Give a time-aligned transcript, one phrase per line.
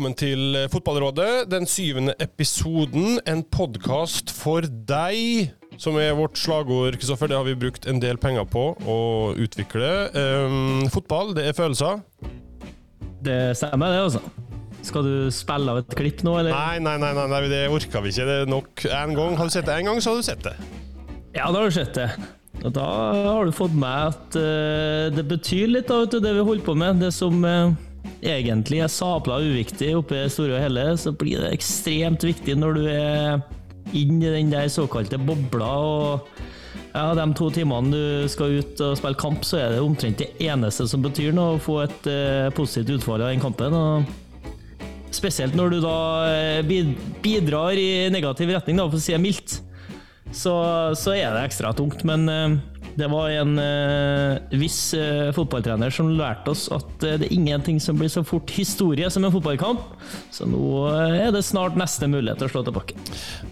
[0.00, 3.18] velkommen til Fotballrådet, den syvende episoden.
[3.28, 7.28] En podkast for deg, som er vårt slagord, Kristoffer.
[7.28, 8.96] Det har vi brukt en del penger på å
[9.36, 9.90] utvikle.
[10.16, 12.00] Um, fotball, det er følelser.
[13.20, 14.22] Det stemmer, det, altså.
[14.88, 16.56] Skal du spille av et klipp nå, eller?
[16.56, 18.24] Nei, nei, nei, nei, nei det orka vi ikke.
[18.30, 19.36] Det er nok én gang.
[19.36, 20.56] Har du sett det én gang, så har du sett det.
[21.36, 22.08] Ja, da har du sett det.
[22.64, 22.88] Og da
[23.34, 26.68] har du fått med at uh, det betyr litt, da, vet du, det vi holder
[26.72, 27.04] på med.
[27.04, 27.76] Det som uh,
[28.20, 32.78] egentlig er sabla uviktig oppi det store og hele, så blir det ekstremt viktig når
[32.78, 33.42] du er
[33.96, 35.70] inn i den der såkalte bobla.
[35.70, 36.40] og
[36.92, 40.32] ja, De to timene du skal ut og spille kamp, så er det omtrent det
[40.42, 43.74] eneste som betyr noe, å få et uh, positivt utfall av den kampen.
[43.74, 45.96] og Spesielt når du da
[46.62, 49.58] bidrar i negativ retning, da, for å si det mildt.
[50.30, 50.52] Så,
[50.94, 52.04] så, er det ekstra tungt.
[52.06, 52.58] Men uh,
[52.98, 57.98] det var en uh, viss uh, fotballtrener som lærte oss at det er ingenting som
[57.98, 59.84] blir så fort historie som en fotballkamp.
[60.34, 62.98] Så nå er det snart neste mulighet til å slå tilbake.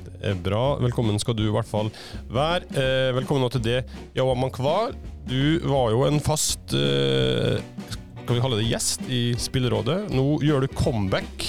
[0.09, 0.79] Det er bra.
[0.83, 1.93] Velkommen skal du i hvert fall
[2.27, 2.67] være.
[3.15, 3.79] velkommen nå til det,
[4.19, 4.97] Yawaman Kvar.
[5.29, 10.09] Du var jo en fast skal vi kalle det gjest i Spillerådet.
[10.11, 11.47] Nå gjør du comeback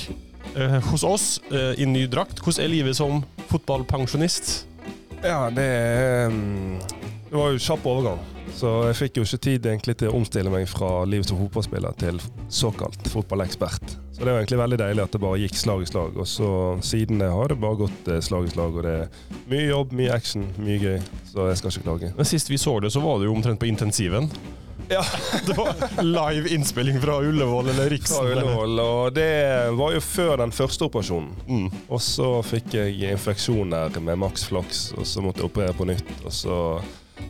[0.91, 2.43] hos oss i ny drakt.
[2.45, 4.69] Hvordan er livet som fotballpensjonist?
[5.19, 6.79] Ja, det, ehm,
[7.29, 8.21] det var jo kjapp overgang.
[8.57, 11.97] Så jeg fikk jo ikke tid egentlig til å omstille meg fra livet som fotballspiller
[12.01, 12.17] til
[12.49, 13.97] såkalt fotballekspert.
[14.11, 16.17] Så det var egentlig veldig deilig at det bare gikk slag i slag.
[16.19, 16.49] Og så
[16.83, 18.79] siden det har det bare gått eh, slag i slag.
[18.79, 20.97] Og det er mye jobb, mye action, mye gøy.
[21.29, 22.09] Så jeg skal ikke klage.
[22.17, 24.31] Men sist vi så det, så var det jo omtrent på intensiven.
[24.89, 25.05] Ja.
[25.47, 28.17] det var live innspilling fra Ullevål eller Riksen.
[28.17, 29.31] Fra Ullevål, og det
[29.77, 31.29] var jo før den første operasjonen.
[31.47, 31.67] Mm.
[31.87, 36.15] Og så fikk jeg infeksjoner med maks flaks, og så måtte jeg operere på nytt.
[36.25, 36.57] Og så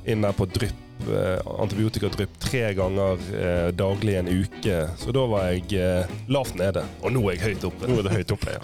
[0.05, 4.81] inn der på drypp Eh, antibiotikadrypp tre ganger eh, daglig en uke.
[4.99, 7.89] Så da var jeg eh, lavt nede, og nå er jeg høyt oppe.
[7.89, 8.61] Nå er det høyt oppe, ja.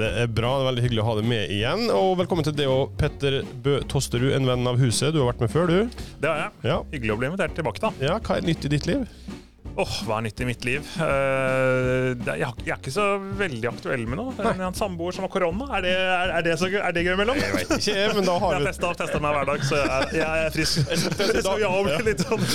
[0.00, 1.86] Det er bra, det er veldig hyggelig å ha deg med igjen.
[1.94, 5.12] Og velkommen til det og Petter Bø Tosterud, en venn av huset.
[5.14, 5.98] Du har vært med før, du?
[6.22, 6.54] Det har jeg.
[6.72, 6.80] Ja.
[6.94, 7.92] Hyggelig å bli invitert tilbake, da.
[8.02, 9.04] Ja, Hva er nytt i ditt liv?
[9.76, 10.86] Åh, oh, Hva er nytt i mitt liv?
[10.96, 13.04] Uh, er, jeg, er ikke så
[13.36, 14.32] veldig aktuell med noe.
[14.32, 15.66] Jeg har en samboer som har korona.
[15.76, 17.36] Er det, er, er det, så, er det gøy mellom?
[17.42, 20.46] Jeg vet ikke, men da har Jeg har testa meg hver dag, så jeg, jeg
[20.46, 20.94] er frisk.
[21.44, 22.46] Så ja, blir litt sånn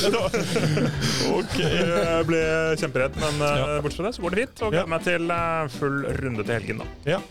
[1.38, 1.78] okay.
[1.78, 2.42] Jeg ble
[2.82, 4.64] kjemperedd, men uh, bortsett fra det så går det fint.
[4.66, 7.20] Og gleder meg til uh, full runde til helgen, da.
[7.20, 7.22] Ja.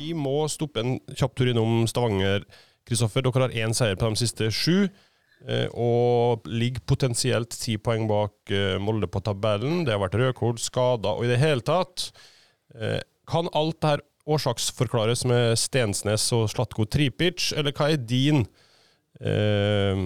[0.00, 2.48] Vi må stoppe en kjapp tur innom Stavanger.
[2.88, 4.86] Kristoffer, dere har én seier på de siste sju.
[5.44, 9.84] Eh, og ligger potensielt ti poeng bak eh, Molde på tabellen.
[9.84, 12.08] Det har vært rødkort, skader og i det hele tatt.
[12.74, 12.98] Eh,
[13.28, 18.42] kan alt det her årsaksforklares med Stensnes og Slatko Tripic, eller hva er din
[19.20, 20.02] eh,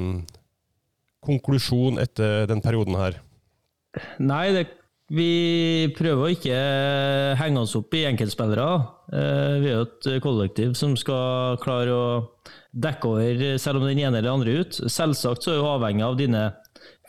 [1.25, 3.17] konklusjon etter den perioden her?
[4.21, 4.67] Nei, det,
[5.15, 6.59] vi prøver å ikke
[7.41, 8.69] henge oss opp i enkeltspillere.
[9.11, 12.05] Vi er jo et kollektiv som skal klare å
[12.71, 14.79] dekke over selv om den ene eller andre ut.
[14.87, 16.45] Selvsagt så er du avhengig av dine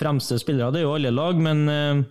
[0.01, 2.01] fremste spillere, det er jo alle lag, men eh,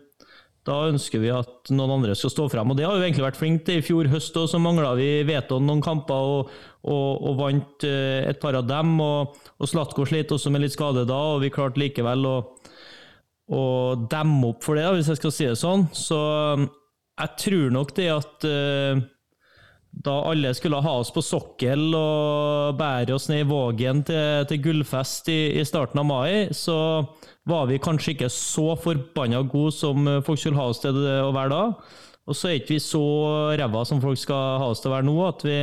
[0.69, 2.71] da ønsker vi at noen andre skal stå frem.
[2.71, 3.81] Og det har jo egentlig vært flink til.
[3.81, 6.51] I fjor høst og så mangla vi Veton noen kamper og,
[6.85, 8.95] og, og, vant eh, et par av dem.
[9.03, 12.37] Og, og Slatko slet også med litt skade da, og vi klarte likevel å,
[13.51, 13.63] å
[14.11, 15.89] demme opp for det, hvis jeg skal si det sånn.
[15.97, 16.21] Så
[16.61, 18.51] jeg tror nok det at
[19.91, 24.63] da alle skulle ha oss på sokkel og bære oss ned i Vågen til, til
[24.65, 26.77] gullfest i, i, starten av mai, så
[27.51, 31.53] var vi kanskje ikke så forbanna gode som folk skulle ha oss til å være
[31.53, 31.65] da.
[32.31, 33.03] Og så er ikke vi så
[33.59, 35.59] ræva som folk skal ha oss til å være nå, at vi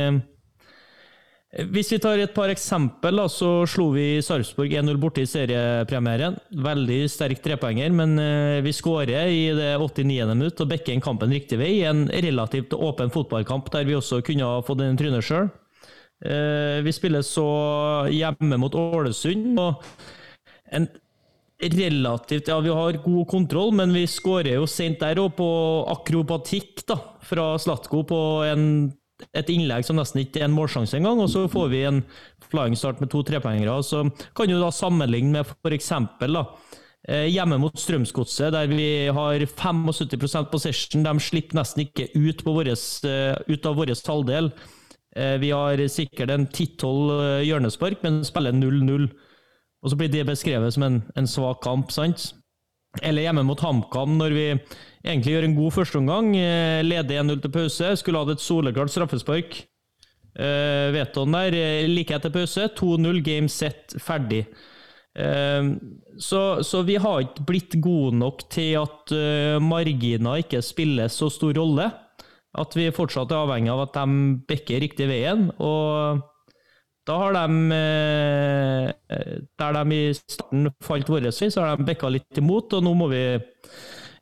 [1.48, 6.36] hvis vi tar et par eksempel, så slo vi Sarpsborg 1-0 borte i seriepremieren.
[6.52, 10.34] Veldig sterk trepoenger, men eh, vi skårer i det 89.
[10.34, 11.70] minutt og bekker kampen riktig vei.
[11.78, 15.48] i En relativt åpen fotballkamp der vi også kunne ha fått en tryne sjøl.
[16.20, 17.48] Eh, vi spiller så
[18.12, 19.56] hjemme mot Ålesund.
[19.56, 19.82] og
[20.68, 20.86] en
[21.64, 25.48] relativt Ja, vi har god kontroll, men vi skårer jo sent der òg, på
[25.96, 28.92] akrobatikk da, fra Slatko på en
[29.34, 32.02] et innlegg som nesten ikke er en målsjanse engang, og så får vi en
[32.50, 33.78] flying start med to trepoengere.
[33.82, 34.04] Så
[34.36, 35.92] kan du da sammenligne med f.eks.
[37.08, 41.06] Eh, hjemme mot Strømsgodset, der vi har 75% possession.
[41.06, 44.52] De slipper nesten ikke ut, våres, eh, ut av vår halvdel.
[45.16, 49.08] Eh, vi har sikkert en 10-12 hjørnespark, men spiller 0-0.
[49.82, 52.34] Og så blir det beskrevet som en, en svak kamp, sant?
[53.02, 54.46] Eller hjemme mot HamKam, når vi
[55.08, 56.30] egentlig gjør en god førsteomgang.
[56.36, 57.92] Eh, leder 1-0 til pause.
[58.00, 59.60] Skulle hatt et soleklart straffespark.
[60.38, 62.68] Uh, Veton der, eh, like etter pause.
[62.78, 64.44] 2-0, game set, ferdig.
[65.18, 65.74] Uh,
[66.20, 71.30] så, så, vi har ikke blitt gode nok til at uh, marginer ikke spiller så
[71.32, 71.90] stor rolle.
[72.58, 75.48] At vi fortsatt er avhengig av at de bekker riktig veien.
[75.58, 76.22] Og
[77.08, 82.10] da har de uh, Der de i starten falt vår vei, så har de bekka
[82.12, 83.24] litt imot, og nå må vi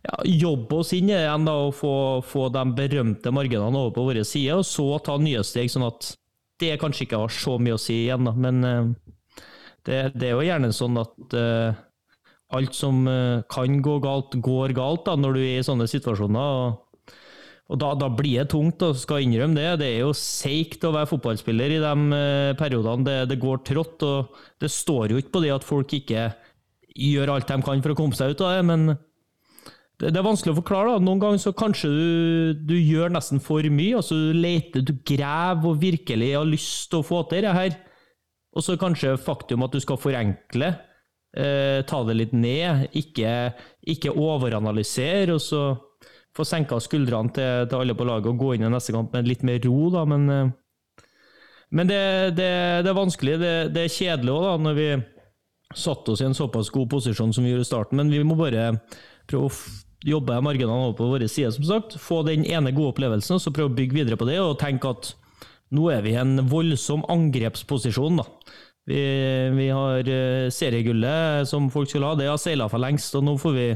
[0.07, 1.95] ja, jobbe oss inn i det igjen da, og få,
[2.27, 6.13] få de berømte marginene over på vår side, og så ta nye steg, sånn at
[6.63, 8.29] det kanskje ikke har så mye å si igjen.
[8.29, 8.33] Da.
[8.47, 9.43] Men uh,
[9.87, 11.77] det, det, er jo gjerne sånn at uh,
[12.57, 16.59] alt som uh, kan gå galt, går galt da, når du er i sånne situasjoner.
[16.65, 16.83] og
[17.67, 19.71] og da, da, blir det tungt, og skal innrømme det.
[19.81, 22.21] Det er jo seigt å være fotballspiller i de
[22.55, 24.05] periodene det, det, går trått.
[24.07, 26.29] og Det står jo ikke på det at folk ikke
[26.95, 28.95] gjør alt de kan for å komme seg ut av det, men
[30.03, 30.97] det, er vanskelig å forklare.
[30.97, 31.05] da.
[31.05, 33.97] Noen ganger så kanskje du, du gjør nesten for mye.
[33.97, 37.79] altså Du leter, du graver og virkelig har lyst til å få til det her.
[38.57, 40.75] Og så kanskje faktum at du skal forenkle.
[41.37, 43.33] Eh, ta det litt ned, ikke,
[43.93, 45.35] ikke overanalysere.
[45.35, 45.65] og så
[46.37, 49.29] få senka skuldrene til, til, alle på laget og gå inn i neste kamp med
[49.29, 49.91] litt mer ro.
[49.93, 51.05] da, Men, eh,
[51.71, 52.53] men det, det,
[52.85, 53.39] det, er vanskelig.
[53.41, 54.89] Det, det er kjedelig òg, da, når vi
[55.75, 58.01] satte oss i en såpass god posisjon som vi gjorde i starten.
[58.01, 58.69] Men vi må bare
[59.27, 59.57] prøve å
[60.07, 61.97] jobbe marginene over på vår side, som sagt.
[62.01, 64.93] Få den ene gode opplevelsen, og så prøve å bygge videre på det, og tenke
[64.95, 65.13] at
[65.75, 68.23] nå er vi i en voldsom angrepsposisjon.
[68.23, 68.27] da.
[68.87, 69.01] Vi,
[69.51, 73.17] vi, har eh, seriegullet som folk skulle ha, det har seila for lengst.
[73.19, 73.67] og Nå får vi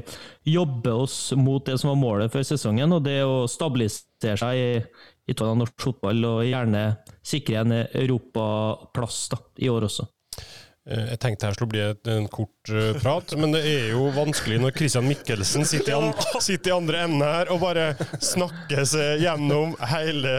[0.55, 4.71] jobbe oss mot det som var målet før sesongen, og det å stabilisere seg i,
[5.27, 6.85] i norsk fotball og gjerne
[7.27, 9.27] sikre en europaplass
[9.59, 10.07] i år også.
[10.89, 14.07] Eh, jeg tenkte her skulle bli et, en kort uh, prat, men det er jo
[14.15, 17.91] vanskelig når Christian Mikkelsen sitter i, an, sitter i andre enden her og bare
[18.25, 20.33] snakker seg gjennom hele,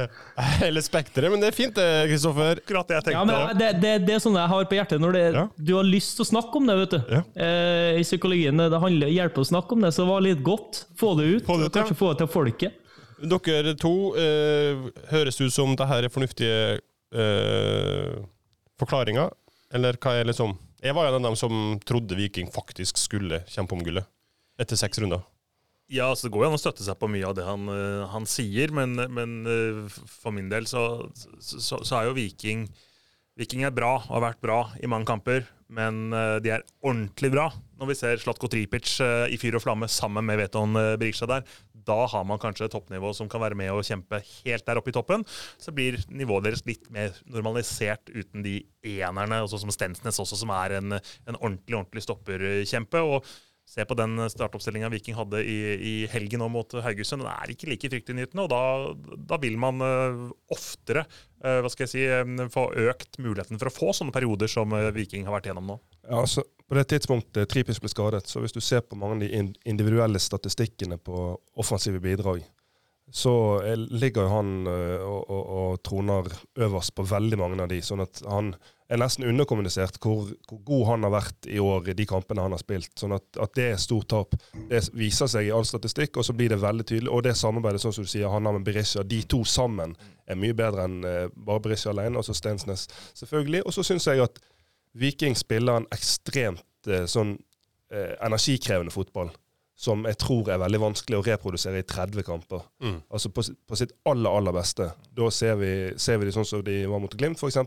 [0.58, 1.30] hele spekteret.
[1.30, 2.64] Men det er fint det, Kristoffer.
[2.64, 3.20] Akkurat det jeg tenkte.
[3.20, 5.46] Ja, men det, det, det, er sånn jeg har på hjertet når det, ja.
[5.70, 6.78] du har lyst til å snakke om det.
[6.82, 7.00] vet du.
[7.20, 7.22] Ja.
[7.46, 10.86] Eh, I psykologien det handler hjelper å snakke om det, så det var litt godt.
[10.98, 12.00] Få det ut, få det ut kanskje ja.
[12.02, 12.80] få det til folket.
[13.22, 16.82] Dere to eh, høres ut som det her er fornuftige
[17.14, 18.18] eh,
[18.82, 19.30] forklaringer.
[19.72, 23.44] Eller hva er liksom Jeg var jo en av dem som trodde Viking faktisk skulle
[23.52, 24.08] kjempe om gullet
[24.62, 25.24] etter seks runder.
[25.92, 28.08] Ja, altså Det går jo an å støtte seg på mye av det han, uh,
[28.14, 30.86] han sier, men, men uh, for min del så,
[31.16, 32.68] så, så, er jo Viking
[33.40, 37.32] Viking er bra og har vært bra i mange kamper, men uh, de er ordentlig
[37.34, 37.50] bra
[37.82, 41.48] når vi ser Slatko Tripic i fyr og flamme sammen med Veton Brigstad der
[41.88, 44.94] da har man kanskje et toppnivå som kan være med å kjempe helt der oppe
[44.94, 45.26] i toppen.
[45.62, 48.60] Så blir nivået deres litt mer normalisert uten de
[48.98, 53.02] enerne, også som Stensnes også, som er en, en ordentlig, ordentlig stopperkjempe.
[53.02, 53.26] og
[53.72, 57.24] Se på den startoppstillinga Viking hadde i, i helgen mot Haugesund.
[57.24, 61.88] Den er ikke like fryktinngytende, og da, da, vil man uh, oftere uh, hva skal
[61.88, 62.04] jeg si,
[62.52, 65.78] få økt muligheten for å få sånne perioder som uh, Viking har vært gjennom nå.
[66.04, 69.24] Ja, altså, på det tidspunktet Tripis ble skadet, så hvis du ser på mange av
[69.24, 71.30] de individuelle statistikkene på
[71.64, 72.44] offensive bidrag,
[73.12, 73.34] så
[73.76, 76.30] ligger han og, og, og, troner
[76.64, 77.82] øverst på veldig mange av de.
[77.84, 78.54] sånn at han
[78.92, 82.56] er nesten underkommunisert hvor, hvor, god han har vært i år i de kampene han
[82.56, 82.92] har spilt.
[83.00, 84.36] sånn at, at det er stort tap.
[84.70, 87.12] Det viser seg i all statistikk, og så blir det veldig tydelig.
[87.12, 89.96] Og det samarbeidet, sånn som du sier, han har med Berisha, de to sammen
[90.28, 92.20] er mye bedre enn uh, bare Berisha alene.
[92.20, 92.88] Og så Stensnes,
[93.20, 93.64] selvfølgelig.
[93.64, 94.42] Og så syns jeg at
[95.00, 97.38] Viking spiller en ekstremt uh, sånn
[97.92, 99.28] energikrevende fotball.
[99.82, 102.62] Som jeg tror er veldig vanskelig å reprodusere i 30 kamper.
[102.84, 103.00] Mm.
[103.10, 104.92] Altså på, på, sitt aller, aller beste.
[105.18, 107.58] Da ser vi, ser vi de sånn som de var mot Glimt, f.eks.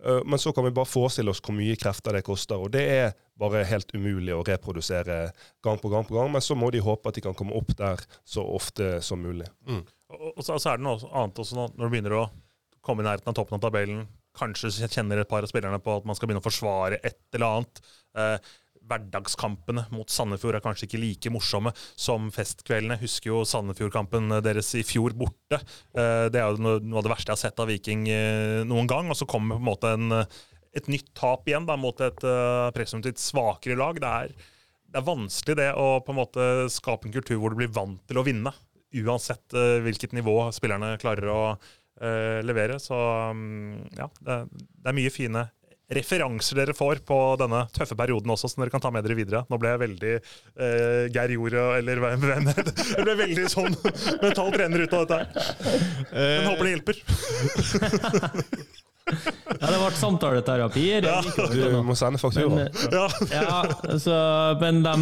[0.00, 2.60] Uh, men så kan vi bare forestille oss hvor mye krefter det koster.
[2.60, 5.30] Og det er bare helt umulig å reprodusere
[5.64, 6.28] gang på gang på gang.
[6.32, 9.48] Men så må de håpe at de kan komme opp der så ofte som mulig.
[9.68, 9.82] Mm.
[10.10, 12.24] Og, så, er det noe annet også når du begynner å
[12.84, 14.04] komme i nærheten av toppen av tabellen.
[14.36, 17.60] Kanskje kjenner et par av spillerne på at man skal begynne å forsvare et eller
[17.60, 17.82] annet.
[18.18, 18.36] Eh,
[18.90, 22.98] hverdagskampene mot Sandefjord er kanskje ikke like morsomme som festkveldene.
[23.00, 25.60] Husker jo Sandefjord-kampen deres i fjor borte.
[25.94, 28.90] Eh, det er jo noe av det verste jeg har sett av Viking eh, noen
[28.90, 29.10] gang.
[29.12, 30.16] Og så kommer på en måte en,
[30.76, 32.26] et nytt tap igjen da, mot et
[32.76, 34.00] presumptivt svakere lag.
[34.02, 34.34] Det er,
[34.90, 38.02] det er, vanskelig det å på en måte skape en kultur hvor du blir vant
[38.10, 38.54] til å vinne.
[39.00, 39.54] Uansett
[39.84, 41.40] hvilket nivå spillerne klarer å
[42.42, 42.80] levere.
[42.82, 42.96] Så
[43.30, 45.44] um, ja, det, det er mye fine
[45.90, 49.42] referanser dere får på denne tøffe perioden også, som dere kan ta med dere videre.
[49.50, 53.74] Nå ble jeg veldig eh, Geir Jorda, eller hvem Jeg ble veldig sånn
[54.24, 55.26] mentalt renner ut av dette her.
[56.14, 57.02] Men håper det hjelper.
[59.10, 60.86] Ja, det ble samtaleterapi.
[61.02, 61.20] Ja.
[61.50, 62.50] Du må sende faktura.
[62.54, 63.06] Men, ja.
[63.32, 64.16] ja altså,
[64.62, 64.96] men de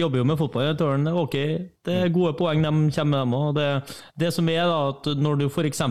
[0.00, 0.70] jobber jo med fotball.
[0.70, 1.36] Jeg det er ok.
[1.84, 3.52] Det er gode poeng de kommer med, dem òg.
[3.58, 3.68] Det,
[4.24, 5.84] det, som er, da, at når du f.eks.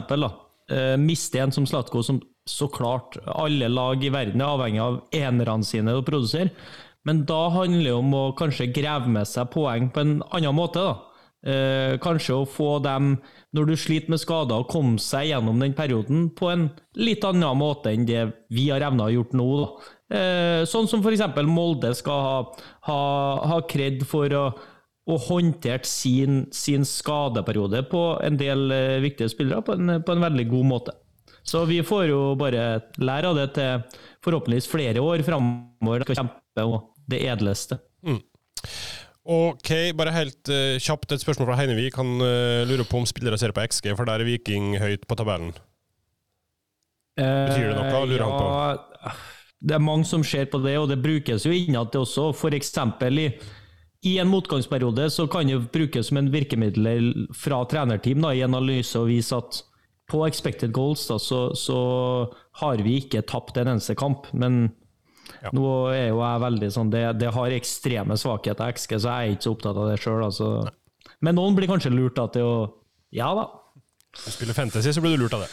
[0.71, 4.97] Uh, mister en som Slatko, som Så klart, alle lag i verden er avhengig av
[5.15, 6.51] enerne sine å produsere.
[7.07, 10.83] Men da handler det om å kanskje grave med seg poeng på en annen måte.
[10.83, 10.99] da.
[11.41, 13.15] Eh, kanskje å få dem,
[13.57, 17.57] når du sliter med skader, å komme seg gjennom den perioden på en litt annen
[17.57, 19.47] måte enn det vi har evna å gjort nå.
[19.63, 19.95] da.
[20.11, 21.23] Eh, sånn som f.eks.
[21.47, 22.45] Molde skal
[22.85, 22.99] ha,
[23.47, 24.45] ha, kred for å,
[25.09, 30.27] og håndtert sin, sin, skadeperiode på en del eh, viktige spillere på en, på en
[30.27, 30.97] veldig god måte.
[31.43, 36.05] Så vi får jo bare lære av det til forhåpentligvis flere år framover.
[36.05, 36.77] Skal kjempe om
[37.11, 37.79] det edleste.
[38.05, 38.21] Mm.
[39.31, 41.97] Ok, bare helt uh, kjapt et spørsmål fra Heinevik.
[41.99, 45.17] Han uh, lurer på om spillere ser på XG, for der er Viking høyt på
[45.19, 45.53] tabellen.
[47.21, 49.15] Betyr det noe, lurer ja, han på?
[49.61, 52.31] Det er mange som ser på det, og det brukes jo innad det også.
[52.57, 53.27] Eksempel i,
[54.07, 58.97] i, en motgangsperiode så kan det brukes som en virkemiddel fra trenerteam da, i analyse
[58.97, 59.61] og vise at
[60.11, 61.79] på expected goals da, så, så
[62.61, 64.27] har vi ikke tapt en eneste kamp.
[64.35, 64.65] Men
[65.41, 65.51] ja.
[65.55, 69.35] Nå er jo jeg veldig sånn det, det har ekstreme svakheter, XG, så jeg er
[69.35, 70.21] ikke så opptatt av det sjøl.
[70.27, 70.49] Altså.
[71.23, 72.55] Men noen blir kanskje lurt da, til å
[73.15, 73.47] Ja da.
[74.11, 75.49] Du spiller fantasy, så blir du lurt av det.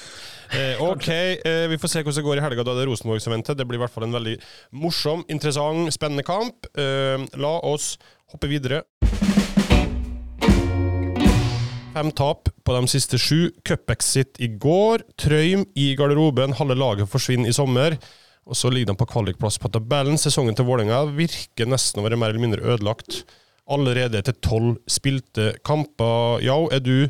[0.59, 2.67] Eh, ok, eh, vi får se hvordan det går i helga.
[2.67, 3.59] Da det er Rosenborg som venter.
[3.59, 4.37] Det blir i hvert fall en veldig
[4.83, 6.69] morsom, interessant, spennende kamp.
[6.79, 7.97] Eh, la oss
[8.33, 8.83] hoppe videre.
[11.99, 13.49] Fem tap på de siste sju.
[13.67, 15.03] Cup-exit i går.
[15.19, 16.53] Trøym i garderoben.
[16.55, 17.97] Halve laget forsvinner i sommer.
[18.47, 20.15] Og så ligger de på kvalikplass på tabellen.
[20.21, 23.25] Sesongen til Vålerenga virker nesten å være mer eller mindre ødelagt.
[23.67, 26.39] Allerede etter tolv spilte kamper.
[26.47, 27.09] Ja, er du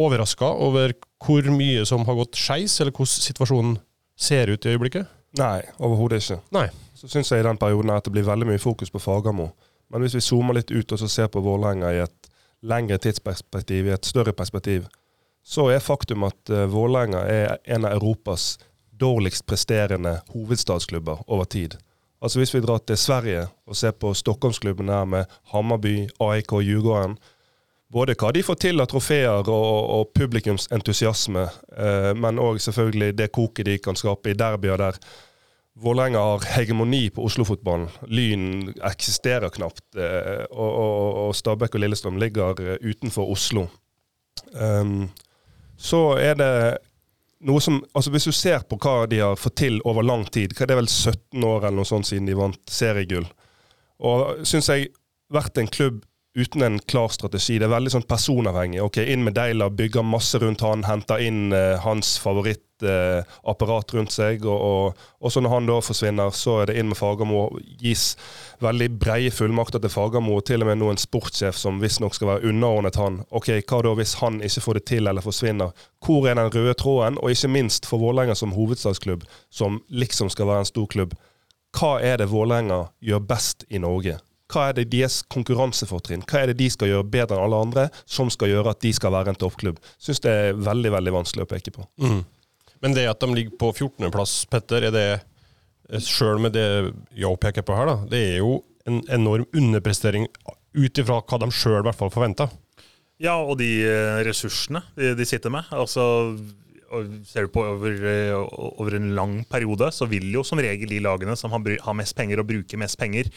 [0.00, 0.94] overraska over
[1.26, 3.74] hvor mye som har gått skeis, eller hvordan situasjonen
[4.16, 5.10] ser ut i øyeblikket?
[5.42, 6.38] Nei, overhodet ikke.
[6.56, 6.70] Nei.
[6.96, 9.50] Så syns jeg i den perioden at det blir veldig mye fokus på Fagermo.
[9.92, 12.32] Men hvis vi zoomer litt ut og så ser på Vålerenga i et
[12.62, 14.86] lengre tidsperspektiv, i et større perspektiv,
[15.44, 18.56] så er faktum at uh, Vålerenga er en av Europas
[18.96, 21.76] dårligst presterende hovedstadsklubber over tid.
[22.22, 26.62] Altså Hvis vi drar til Sverige og ser på Stockholmsklubben her med Hammarby, AIK og
[26.62, 27.18] Djurgården.
[27.92, 31.44] Både hva de får til av trofeer og, og publikumsentusiasme,
[31.76, 34.98] eh, men òg selvfølgelig det koket de kan skape i derbyer der
[35.76, 37.90] Vålerenga har hegemoni på Oslo-fotballen.
[38.08, 39.84] Lyn eksisterer knapt.
[40.00, 43.66] Eh, og, Stabæk og Lillestrøm ligger eh, utenfor Oslo.
[44.52, 45.10] Um,
[45.76, 46.52] så er det
[47.44, 50.54] noe som, altså Hvis du ser på hva de har fått til over lang tid,
[50.56, 53.26] hva er det vel 17 år eller noe sånt siden de vant seriegull,
[54.00, 54.88] og syns jeg
[55.32, 56.00] vært en klubb
[56.36, 57.56] uten en klar strategi.
[57.58, 58.82] Det er veldig sånn personavhengig.
[58.84, 64.12] Ok, Inn med Deila, bygger masse rundt han, henter inn eh, hans favorittapparat eh, rundt
[64.12, 64.44] seg.
[64.44, 67.46] Og, og, og, så når han da forsvinner, så er det inn med Fagermo.
[67.80, 68.04] Gis
[68.60, 72.34] veldig breie fullmakter til Fagermo, og til og med nå en sportssjef som visstnok skal
[72.34, 73.22] være underordnet han.
[73.32, 75.72] Ok, Hva da hvis han ikke får det til eller forsvinner?
[76.04, 77.16] Hvor er den røde tråden?
[77.24, 81.16] Og ikke minst for Vålerenga som hovedstadsklubb, som liksom skal være en stor klubb.
[81.76, 84.20] Hva er det Vålerenga gjør best i Norge?
[84.52, 86.22] Hva er det deres konkurransefortrinn?
[86.28, 88.92] Hva er det de skal gjøre bedre enn alle andre, som skal gjøre at de
[88.94, 89.80] skal være en toppklubb?
[90.02, 91.86] Syns det er veldig veldig vanskelig å peke på.
[92.02, 92.20] Mm.
[92.84, 96.68] Men det at de ligger på 14.-plass, Petter, er det eh, sjøl med det
[97.16, 100.28] jeg peker på her, da, det er jo en enorm underprestering
[100.76, 102.52] ut ifra hva de sjøl i hvert fall forventer.
[103.22, 105.66] Ja, og de eh, ressursene de, de sitter med.
[105.74, 106.04] Altså
[107.26, 108.32] ser du på over, eh,
[108.78, 112.40] over, en lang periode, så vil jo som regel de lagene som har mest penger
[112.40, 113.30] og bruker mest penger,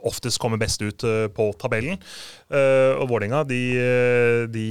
[0.00, 1.98] oftest kommer best ut eh, på tabellen.
[2.52, 4.66] Eh, og Vålerenga de, eh, de,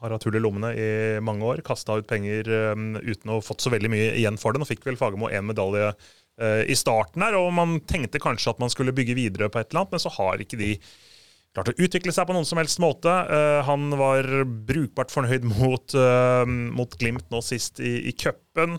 [0.00, 0.88] har hatt hull i lommene i
[1.24, 1.62] mange år.
[1.66, 4.62] Kasta ut penger uten å ha fått så veldig mye igjen for det.
[4.62, 5.92] Nå fikk vel Fagermo én medalje
[6.40, 9.82] i starten her, og man tenkte kanskje at man skulle bygge videre på et eller
[9.82, 10.70] annet, men så har ikke de
[11.52, 13.12] klart å utvikle seg på noen som helst måte.
[13.66, 14.24] han var
[14.70, 15.96] brukbart fornøyd mot,
[16.48, 18.78] mot Glimt nå sist i, i cupen.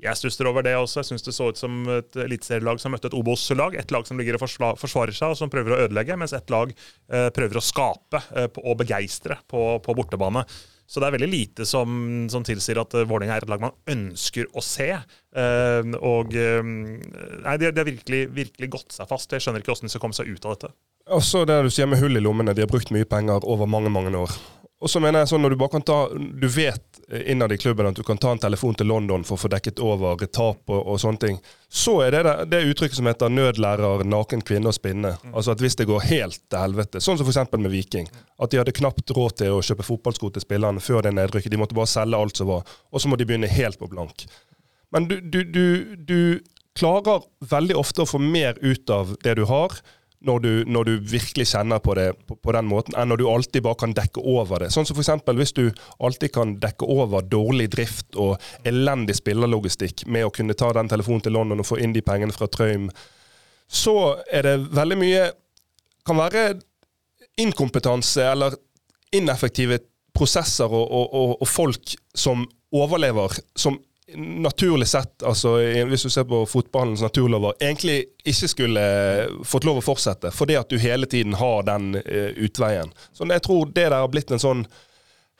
[0.00, 1.02] Jeg stusser over det også.
[1.02, 3.76] Jeg syns det så ut som et eliteserielag som møtte et Obos-lag.
[3.78, 4.44] Et lag som ligger og
[4.80, 8.48] forsvarer seg og som prøver å ødelegge, mens et lag eh, prøver å skape eh,
[8.64, 10.46] og begeistre på, på, bortebane.
[10.90, 11.90] Så det er veldig lite som,
[12.32, 14.88] som tilsier at uh, Vålerenga er et lag man ønsker å se.
[15.30, 19.30] Uh, og uh, Nei, de, har virkelig, virkelig gått seg fast.
[19.30, 20.72] Jeg skjønner ikke hvordan de skal komme seg ut av dette.
[21.14, 22.56] Også det du sier med hull i lommene.
[22.58, 24.34] De har brukt mye penger over mange, mange år.
[24.80, 27.86] Og så mener jeg sånn når du bare kan ta Du vet innad i klubben
[27.86, 30.80] at du kan ta en telefon til London for å få dekket over tap og,
[30.86, 31.40] og sånne ting.
[31.68, 35.16] Så er det det uttrykket som heter 'nødlærer naken kvinne å spinne'.
[35.22, 35.34] Mm.
[35.34, 37.52] Altså at hvis det går helt til helvete, sånn som f.eks.
[37.58, 38.06] med Viking.
[38.38, 41.50] At de hadde knapt råd til å kjøpe fotballsko til spillerne før det nedrykket.
[41.50, 42.62] De måtte bare selge alt som var.
[42.90, 44.26] Og så må de begynne helt på blank.
[44.90, 46.20] Men du, du, du, du
[46.78, 49.74] klarer veldig ofte å få mer ut av det du har
[50.26, 53.26] når du, når du virkelig kjenner på det på, på, den måten, enn når du
[53.30, 54.70] alltid bare kan dekke over det.
[54.74, 55.24] Sånn som f.eks.
[55.38, 55.62] hvis du
[55.98, 58.36] alltid kan dekke over dårlig drift og
[58.68, 62.36] elendig spillerlogistikk med å kunne ta den telefonen til London og få inn de pengene
[62.36, 62.90] fra Trøim,
[63.70, 63.96] så
[64.32, 65.28] er det veldig mye
[66.08, 66.54] Kan være
[67.38, 68.54] inkompetanse eller
[69.14, 69.76] ineffektive
[70.16, 73.76] prosesser og, og, og, og folk som overlever, som
[74.16, 75.56] naturlig sett, altså
[75.88, 78.84] hvis du ser på fotballens naturlover, egentlig ikke skulle
[79.46, 82.92] fått lov å fortsette, fordi at du hele tiden har den uh, utveien.
[83.12, 84.64] Så jeg tror det der har blitt en sånn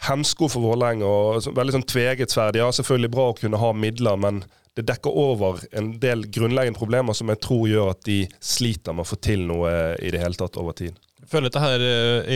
[0.07, 1.05] hemsko for Vålerenga.
[1.05, 2.57] og Veldig sånn tvegetsverd.
[2.57, 4.43] Ja, selvfølgelig bra å kunne ha midler, men
[4.79, 9.05] det dekker over en del grunnleggende problemer som jeg tror gjør at de sliter med
[9.05, 10.97] å få til noe i det hele tatt over tid.
[11.21, 11.83] Jeg føler dette er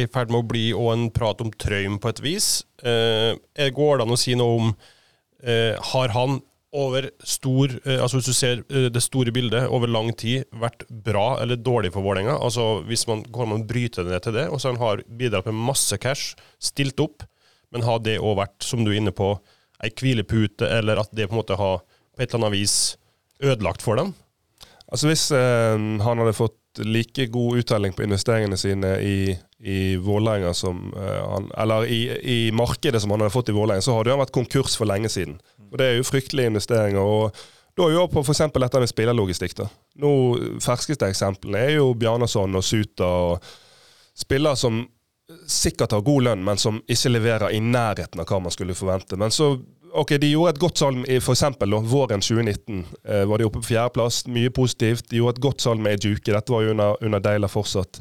[0.03, 2.49] i ferd med å bli en prat om Trøym på et vis.
[2.85, 3.33] Eh,
[3.73, 4.94] går det an å si noe om eh,
[5.45, 6.39] Har han
[6.75, 10.85] over stor eh, altså Hvis du ser eh, det store bildet over lang tid, vært
[10.89, 12.37] bra eller dårlig for Vålerenga?
[12.43, 15.47] Altså hvis man kan man bryte det ned til det, og så han har bidratt
[15.51, 17.25] med masse cash, stilt opp,
[17.75, 19.37] men har det òg vært, som du er inne på,
[19.85, 22.77] ei hvilepute, eller at det på en måte har på et eller annet vis
[23.43, 24.15] ødelagt for dem?
[24.91, 29.17] Altså Hvis eh, han hadde fått like god uttelling på investeringene sine i,
[29.59, 33.83] i Vålerenga som uh, han, Eller i, i, markedet som han hadde fått i Vålerenga,
[33.83, 35.39] så hadde han vært konkurs for lenge siden.
[35.71, 37.01] Og Det er jo fryktelige investeringer.
[37.01, 37.37] og
[37.75, 38.43] da er vi på f.eks.
[38.55, 39.57] dette med spillerlogistikk.
[39.59, 39.69] da.
[39.99, 40.11] Nå,
[40.63, 43.05] Ferskeste eksemplene er jo Bjarnason og Suta.
[43.05, 43.43] og
[44.15, 44.85] Spillere som
[45.49, 49.17] sikkert har god lønn, men som ikke leverer i nærheten av hva man skulle forvente.
[49.19, 49.57] Men så
[49.95, 52.85] ok, De gjorde et godt salg i for eksempel, våren 2019.
[53.05, 54.25] Eh, var de oppe på fjerdeplass.
[54.27, 55.09] Mye positivt.
[55.11, 56.33] De gjorde et godt salg med Ejuke.
[56.33, 58.01] Dette var jo under, under Deila fortsatt.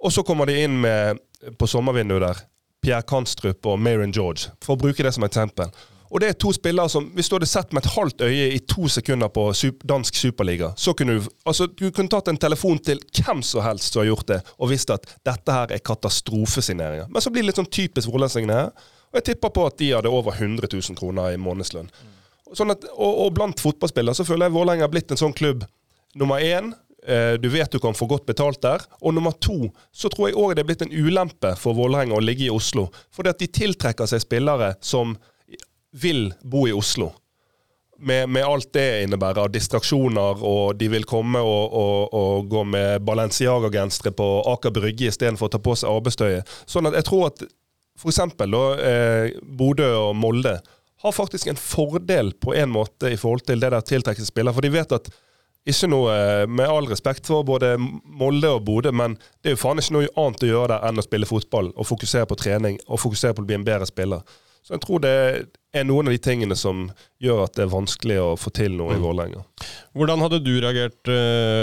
[0.00, 1.20] Og så kommer de inn med,
[1.58, 2.44] på sommervinduet der,
[2.80, 5.68] Pierre Kanstrup og Marion George, for å bruke det som eksempel.
[6.10, 8.58] Og det er to spillere som, Hvis du hadde sett med et halvt øye i
[8.66, 9.44] to sekunder på
[9.86, 13.92] dansk superliga, så kunne du altså, du kunne tatt en telefon til hvem som helst
[13.92, 17.06] som har gjort det, og visst at dette her er katastrofesigneringer.
[17.10, 18.72] Men så blir det litt sånn typisk Vålerenga.
[19.10, 21.90] Og jeg tipper på at de hadde over 100 000 kroner i månedslønn.
[22.54, 25.64] Sånn at, og, og, blant fotballspillere så føler jeg Vålerenga har blitt en sånn klubb.
[26.18, 26.72] Nummer én,
[27.06, 28.82] eh, du vet du kan få godt betalt der.
[29.00, 32.22] Og nummer to, så tror jeg òg det er blitt en ulempe for Vålerenga å
[32.22, 32.88] ligge i Oslo.
[33.14, 35.16] Fordi at de tiltrekker seg spillere som
[35.90, 37.12] vil bo i Oslo.
[38.00, 42.62] Med, med, alt det innebærer av distraksjoner, og de vil komme og, og, og gå
[42.64, 46.54] med Balenciaga-gensere på Aker Brygge istedenfor å ta på seg arbeidstøyet.
[46.64, 47.44] Sånn at jeg tror at
[48.00, 48.20] f.eks.
[48.20, 50.58] Eh, Bodø og Molde
[51.00, 54.56] har faktisk en fordel på en måte i forhold til det der tiltrekkende spiller.
[54.56, 55.10] For de vet at
[55.68, 59.62] ikke noe, eh, Med all respekt for både Molde og Bodø, men det er jo
[59.62, 62.78] faen ikke noe annet å gjøre der enn å spille fotball og fokusere på trening
[62.88, 64.24] og fokusere på å bli en bedre spiller.
[64.62, 65.14] Så jeg tror det
[65.72, 66.90] er noen av de tingene som
[67.22, 69.04] gjør at det er vanskelig å få til noe i mm.
[69.04, 69.44] Vålerenga.
[69.96, 71.00] Hvordan hadde du reagert,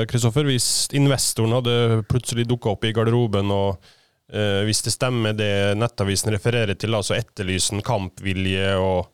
[0.10, 3.94] Kristoffer, eh, hvis investoren hadde plutselig dukka opp i garderoben og
[4.28, 9.08] Uh, hvis det stemmer det Nettavisen refererer til, altså etterlysen kampvilje og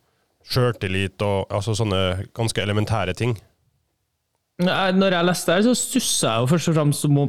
[0.50, 3.38] sjøltillit og altså sånne ganske elementære ting?
[4.64, 7.22] Når jeg leste det, så stussa jeg jo først og fremst om,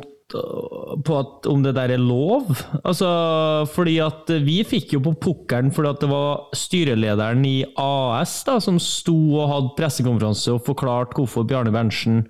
[1.04, 2.50] på at, om det der er lov.
[2.82, 3.08] Altså,
[3.72, 8.58] fordi at vi fikk jo på pukkelen fordi at det var styrelederen i AS da,
[8.64, 12.26] som sto og hadde pressekonferanse og forklarte hvorfor Bjarne Berntsen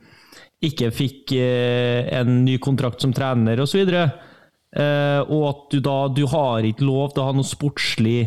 [0.64, 3.82] ikke fikk eh, en ny kontrakt som trener osv.
[3.82, 4.33] Og, så
[4.74, 8.18] og at du da du har ikke lov til å ha noe sportslig,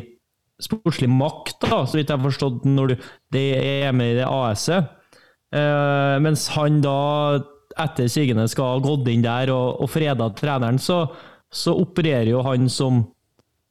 [0.63, 2.95] sportslig makt, da, så vidt jeg har forstått, når du
[3.35, 4.93] det er med i det AS-et.
[5.47, 6.97] Uh, mens han da
[7.79, 11.03] etter sigende skal ha gått inn der og, og freda treneren, så,
[11.53, 13.03] så, opererer jo han som,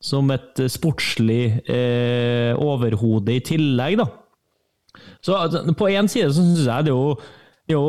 [0.03, 4.09] som et sportslig eh, overhode i tillegg, da.
[5.25, 7.17] Så altså, på én side så syns jeg det er jo,
[7.75, 7.83] jo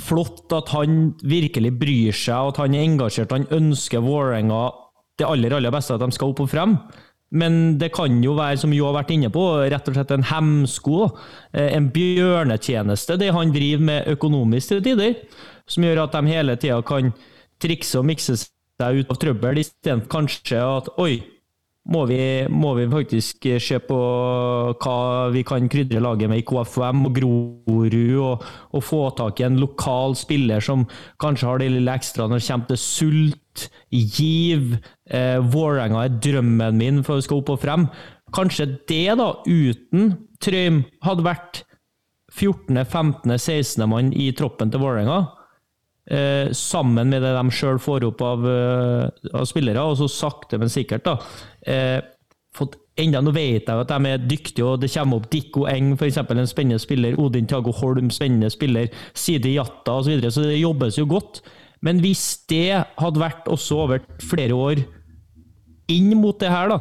[0.00, 3.34] flott at han virkelig bryr seg, at han er engasjert.
[3.34, 4.66] Han ønsker Vålerenga
[5.18, 6.78] det aller, aller beste, at de skal opp og frem.
[7.34, 10.26] Men det kan jo være, som Jo har vært inne på, rett og slett en
[10.28, 11.08] hemsko.
[11.52, 15.16] Eh, en bjørnetjeneste, det han driver med økonomisk til tider.
[15.70, 17.14] Som gjør at de hele tida kan
[17.62, 21.22] trikse og mikse seg ut av trøbbel, istedenfor kanskje at oi,
[21.92, 22.18] må vi,
[22.48, 23.98] må vi, faktisk se på
[24.80, 24.96] hva
[25.34, 29.60] vi kan krydre laget med i KFUM og Grorud, og, og, få tak i en
[29.60, 30.86] lokal spiller som
[31.20, 34.78] kanskje har det lille ekstra når det kommer til sult, giv.
[35.06, 37.86] Eh, Vålerenga er drømmen min for å skal opp og frem.
[38.34, 41.62] Kanskje det, da, uten Trøym, hadde vært
[42.34, 43.84] 14., 15., 16.
[43.90, 45.20] mann i troppen til Vålerenga.
[46.04, 50.58] Eh, sammen med det de sjøl får opp av, uh, av, spillere, og så sakte,
[50.60, 51.14] men sikkert da,
[51.64, 52.00] eh,
[52.52, 55.94] fått enda Nå vet jeg at de er dyktige, og det kommer opp Dikko Eng,
[55.96, 56.20] f.eks.
[56.20, 57.16] en spennende spiller.
[57.18, 58.92] Odin Tiago Holm, spennende spiller.
[59.14, 60.04] Sidi Jatta osv.
[60.04, 61.40] Så, videre, så det jobbes jo godt.
[61.82, 64.84] Men hvis det hadde vært også over flere år
[65.90, 66.78] inn mot det her, da,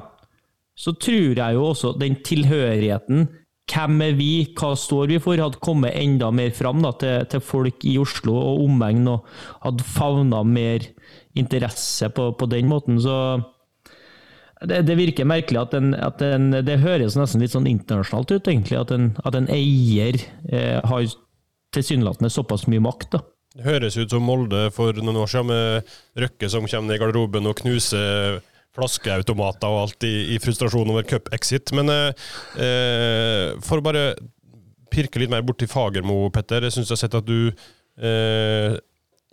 [0.77, 3.25] så tror jeg jo også den tilhørigheten
[3.71, 7.43] hvem er vi, hva står vi for, hadde kommet enda mer fram da, til, til,
[7.43, 9.27] folk i Oslo og omegn, og
[9.63, 10.85] hadde favna mer
[11.39, 12.99] interesse på, på den måten.
[13.01, 13.15] Så
[14.67, 18.47] det, det virker merkelig at, en, at en, Det høres nesten litt sånn internasjonalt ut,
[18.47, 18.79] egentlig.
[18.79, 21.07] At en, at en eier eh, har
[21.73, 23.15] tilsynelatende såpass mye makt.
[23.15, 23.23] da.
[23.53, 27.03] Det høres ut som Molde for noen år siden, med Røkke som kommer ned i
[27.03, 28.41] garderoben og knuser
[28.73, 31.73] flaskeautomater og alt i, i frustrasjon over cup-exit.
[31.77, 32.25] Men eh,
[32.61, 34.07] eh, for å bare
[34.93, 36.67] pirke litt mer borti Fagermo, Petter.
[36.67, 38.75] Jeg syns jeg har sett at du eh,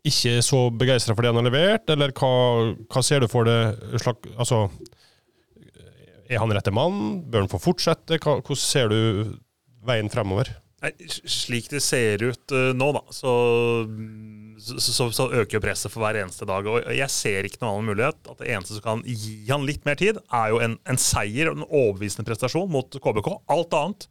[0.08, 2.32] ikke er så begeistra for det han har levert, eller hva,
[2.88, 3.76] hva ser du for deg?
[4.32, 4.64] Altså,
[6.30, 7.20] er han rette mann?
[7.28, 8.20] Bør han få fortsette?
[8.22, 9.36] Hva, hvordan ser du
[9.84, 10.54] veien fremover?
[10.80, 10.94] Nei,
[11.28, 13.32] slik det ser ut uh, nå, da, så,
[14.60, 16.66] så, så, øker jo presset for hver eneste dag.
[16.68, 18.20] Og jeg ser ikke noen annen mulighet.
[18.30, 21.50] At det eneste som kan gi han litt mer tid, er jo en, en seier
[21.50, 23.30] og en overbevisende prestasjon mot KBK.
[23.52, 24.08] Alt annet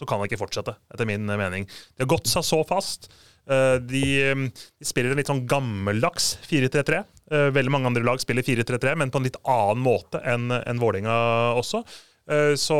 [0.00, 1.66] så kan han ikke fortsette, etter min mening.
[1.68, 3.10] De har gått seg så fast.
[3.50, 4.04] Uh, de,
[4.46, 7.02] de, spiller en litt sånn gammeldags 4-3-3.
[7.30, 10.48] Uh, eh, veldig mange andre lag spiller 4-3-3, men på en litt annen måte enn
[10.54, 11.16] en Vålerenga
[11.60, 11.84] også.
[12.60, 12.76] Så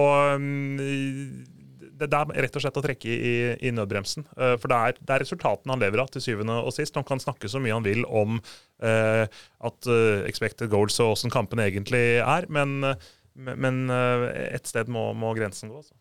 [2.00, 3.34] det, er rett og slett å trekke i,
[3.68, 4.26] i nødbremsen.
[4.36, 6.96] Uh, for det er, det er, resultatene han lever av til syvende og sist.
[6.98, 11.32] Han kan snakke så mye han vil om uh, at uh, expected goals og åssen
[11.32, 12.94] kampene egentlig er, men,
[13.34, 15.82] men et sted må, må grensen gå.
[15.82, 15.99] Altså.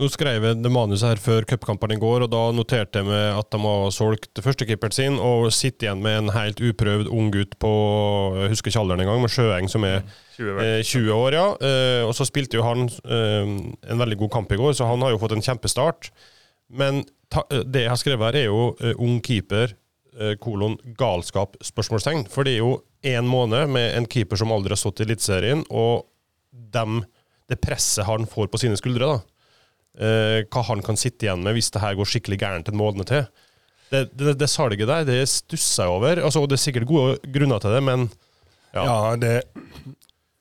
[0.00, 3.36] Nå skrev jeg det manuset her før cupkampene i går, og da noterte jeg meg
[3.36, 7.56] at de har solgt førstekeeperen sin og sitter igjen med en helt uprøvd ung gutt
[7.60, 7.72] på
[8.38, 10.00] jeg husker ikke alderen engang, men Sjøeng, som er
[10.38, 11.36] 20, eh, 20 år.
[11.36, 11.46] ja.
[11.60, 13.54] Eh, og så spilte jo han eh,
[13.92, 16.10] en veldig god kamp i går, så han har jo fått en kjempestart.
[16.70, 19.74] Men ta, eh, det jeg har skrevet her, er jo eh, ung keeper,
[20.18, 22.24] eh, kolon galskap, spørsmålstegn.
[22.30, 25.66] For det er jo én måned med en keeper som aldri har stått i Eliteserien,
[25.68, 26.06] og
[26.50, 27.02] dem,
[27.50, 29.06] det presset han får på sine skuldre.
[29.18, 29.39] da
[29.98, 33.08] eh, hva han kan sitte igjen med hvis det her går skikkelig gærent en måned
[33.10, 33.24] til.
[33.90, 36.20] Det, det, det salget der, det stusser jeg over.
[36.22, 38.06] Altså, det er sikkert gode grunner til det, men
[38.70, 38.84] ja.
[38.86, 39.34] ja det,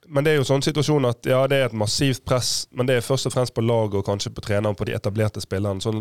[0.09, 2.97] men det er jo sånn situasjon at ja, det er et massivt press, men det
[2.97, 5.81] er først og fremst på laget og kanskje på treneren, på de etablerte spillerne.
[5.81, 5.93] Så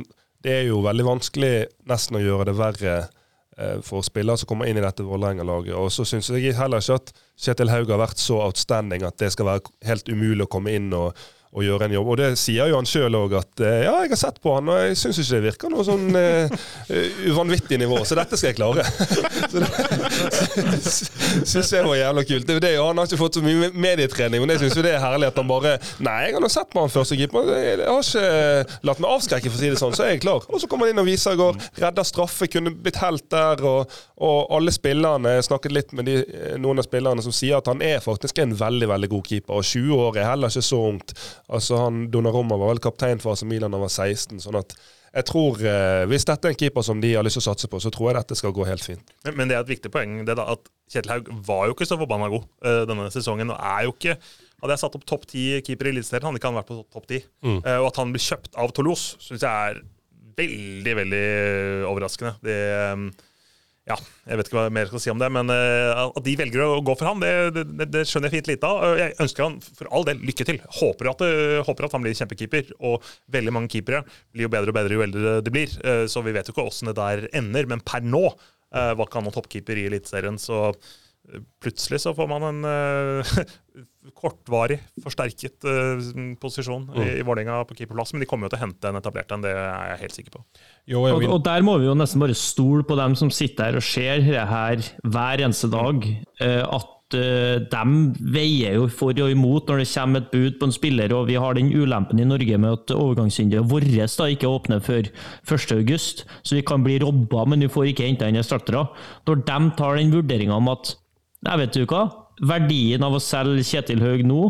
[0.44, 1.52] det er jo veldig vanskelig
[1.88, 5.74] nesten å gjøre det verre eh, for spillere som kommer inn i dette Vålerenga-laget.
[5.76, 9.32] Og så syns jeg heller ikke at Kjetil Haug har vært så outstanding at det
[9.34, 11.16] skal være helt umulig å komme inn og
[11.56, 12.10] å gjøre en jobb.
[12.12, 14.68] Og det sier jo han sjøl òg, at eh, ja, jeg har sett på han,
[14.68, 16.58] og jeg syns ikke det virker noe sånn uh,
[17.30, 18.84] uvanvittig nivå, så dette skal jeg klare.
[19.52, 19.68] så det
[21.52, 22.52] syns jeg var jævla kult.
[22.58, 25.40] Det Han har ikke fått så mye medietrening, men jeg syns det er herlig at
[25.40, 29.02] han bare Nei, jeg har nå sett på han første keeper, jeg har ikke latt
[29.02, 30.44] meg avskrekke, for å si det sånn, så er jeg klar.
[30.52, 33.62] Og så kommer han inn og viser i går, redder straffe, kunne blitt helt der,
[33.66, 36.18] og, og alle spillerne snakket litt med de,
[36.60, 39.66] noen av spillerne som sier at han er faktisk en veldig, veldig god keeper, og
[39.66, 41.16] 20 år er heller ikke så ungt.
[41.48, 44.40] Altså han Donnarumma var vel kaptein for AC Milan da han var 16.
[44.44, 44.74] sånn at
[45.08, 47.68] jeg tror, eh, Hvis dette er en keeper som de har lyst til å satse
[47.70, 49.14] på, så tror jeg dette skal gå helt fint.
[49.24, 51.88] Men, men det er et viktig poeng det da, at Kjetil Haug var jo ikke
[51.88, 53.54] så forbanna god uh, denne sesongen.
[53.54, 54.18] og er jo ikke,
[54.58, 57.04] Hadde jeg satt opp topp ti keeper i Eliteserien, hadde ikke han vært på topp
[57.06, 57.20] ti.
[57.46, 57.60] Mm.
[57.62, 59.80] Uh, og at han blir kjøpt av Toulouse, syns jeg er
[60.38, 61.24] veldig, veldig
[61.88, 62.36] overraskende.
[62.44, 62.60] Det...
[62.92, 63.08] Um,
[63.88, 63.96] ja,
[64.28, 66.64] jeg vet ikke hva mer jeg skal si om det, men uh, at de velger
[66.64, 68.84] å gå for han, det, det, det skjønner jeg fint lite av.
[69.00, 70.60] Jeg ønsker han for all del lykke til.
[70.80, 72.74] Håper at, uh, håper at, han blir kjempekeeper.
[72.84, 75.72] Og veldig mange keepere blir jo bedre og bedre jo eldre de blir.
[75.80, 77.68] Uh, så vi vet jo ikke åssen det der ender.
[77.70, 78.28] Men per nå
[78.68, 80.66] var ikke han noen toppkeeper i Eliteserien, så
[81.62, 83.24] plutselig så får man en
[84.16, 86.10] kortvarig forsterket uh,
[86.40, 87.00] posisjon mm.
[87.02, 88.14] i, i Vålerenga på keeperplass.
[88.14, 90.36] Men de kommer jo til å hente en etablert en, det er jeg helt sikker
[90.38, 90.44] på.
[90.88, 93.80] Jo, og, og, der må vi jo nesten bare stole på dem som sitter her
[93.80, 96.06] og ser det her hver eneste dag.
[96.40, 97.82] Uh, at uh, de
[98.34, 101.38] veier jo for og imot når det kommer et bud på en spiller, og vi
[101.40, 105.10] har den ulempen i Norge med at overgangsvinduet vårt da ikke åpner før
[105.48, 108.86] 1.8, så vi kan bli robba, men vi får ikke henta inn erstattere.
[109.28, 110.96] Når de tar den vurderinga om at
[111.46, 112.06] Nei, vet du hva,
[112.42, 114.42] verdien av å selge Kjetil Haug nå,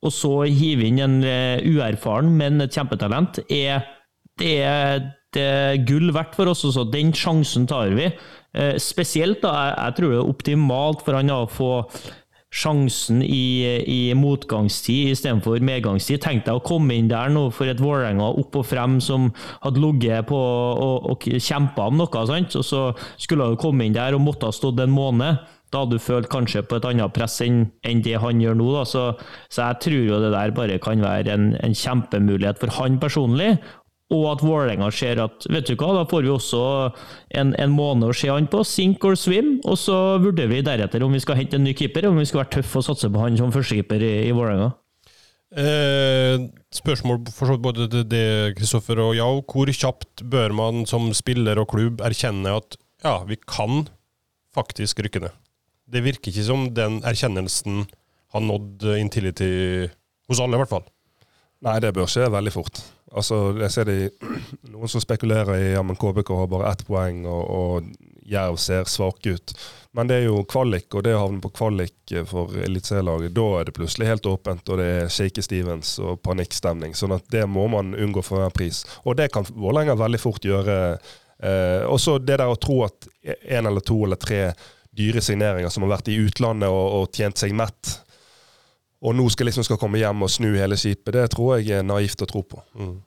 [0.00, 3.84] og så hive inn en uh, uerfaren, men et kjempetalent, er,
[4.40, 4.54] det
[5.30, 6.64] det er gull verdt for oss.
[6.66, 6.88] Også.
[6.90, 8.08] Den sjansen tar vi.
[8.56, 11.70] Uh, spesielt, da, jeg, tror det er optimalt for han å få
[12.50, 16.18] sjansen i, i motgangstid istedenfor medgangstid.
[16.24, 19.28] Tenk deg å komme inn der nå for et Vålerenga opp og frem som
[19.60, 22.58] hadde ligget på og, og kjempa om noe, sant?
[22.58, 22.82] og så
[23.14, 25.38] skulle han komme inn der og måtte ha stått en måned.
[25.70, 28.70] Da hadde du følt kanskje på et annet press enn, enn det han gjør nå.
[28.90, 29.04] Så,
[29.48, 33.52] så, jeg tror jo det der bare kan være en, en kjempemulighet for han personlig,
[34.10, 36.60] og at Vålerenga ser at vet du hva, da får vi også
[37.38, 41.06] en, en måned å se han på, sink or swim, og så vurderer vi deretter
[41.06, 43.22] om vi skal hente en ny keeper, om vi skal være tøffe og satse på
[43.22, 44.72] han som førstekeeper i, i Vålerenga.
[45.50, 46.42] Eh,
[46.74, 49.40] spørsmål for både til det, Kristoffer og Yao.
[49.42, 53.88] Hvor kjapt bør man som spiller og klubb erkjenne at ja, vi kan
[54.54, 55.34] faktisk rykke ned?
[55.90, 57.84] Det virker ikke som den erkjennelsen
[58.30, 59.88] har nådd Intility
[60.30, 60.86] hos alle, i hvert fall.
[61.66, 62.78] Nei, det bør skje veldig fort.
[63.10, 63.96] Altså, jeg ser de,
[64.72, 69.34] noen som spekulerer i ja, KBK har bare ett poeng, og, og Jerv ser svake
[69.34, 69.54] ut.
[69.96, 73.66] Men det er jo kvalik, og det å havne på kvalik for eliteserielaget, da er
[73.66, 76.94] det plutselig helt åpent, og det er Shake Stevens og panikkstemning.
[76.94, 78.84] sånn at det må man unngå for hver pris.
[79.02, 80.76] Og det kan Vålerenga veldig fort gjøre.
[81.42, 84.52] Eh, også det der å tro at en eller to eller tre
[85.00, 87.96] dyre signeringer som har vært i utlandet og, og tjent seg mett,
[89.00, 91.86] og nå skal liksom skal komme hjem og snu hele skipet, det tror jeg er
[91.86, 92.60] naivt å tro på.
[92.76, 92.98] Mm.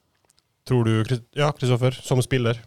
[0.67, 2.61] Tror du, ja, Kristoffer, som spiller?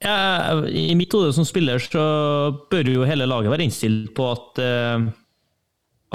[0.00, 2.02] Ja, I mitt hode som spiller så
[2.72, 5.04] bør jo hele laget være innstilt på at, uh,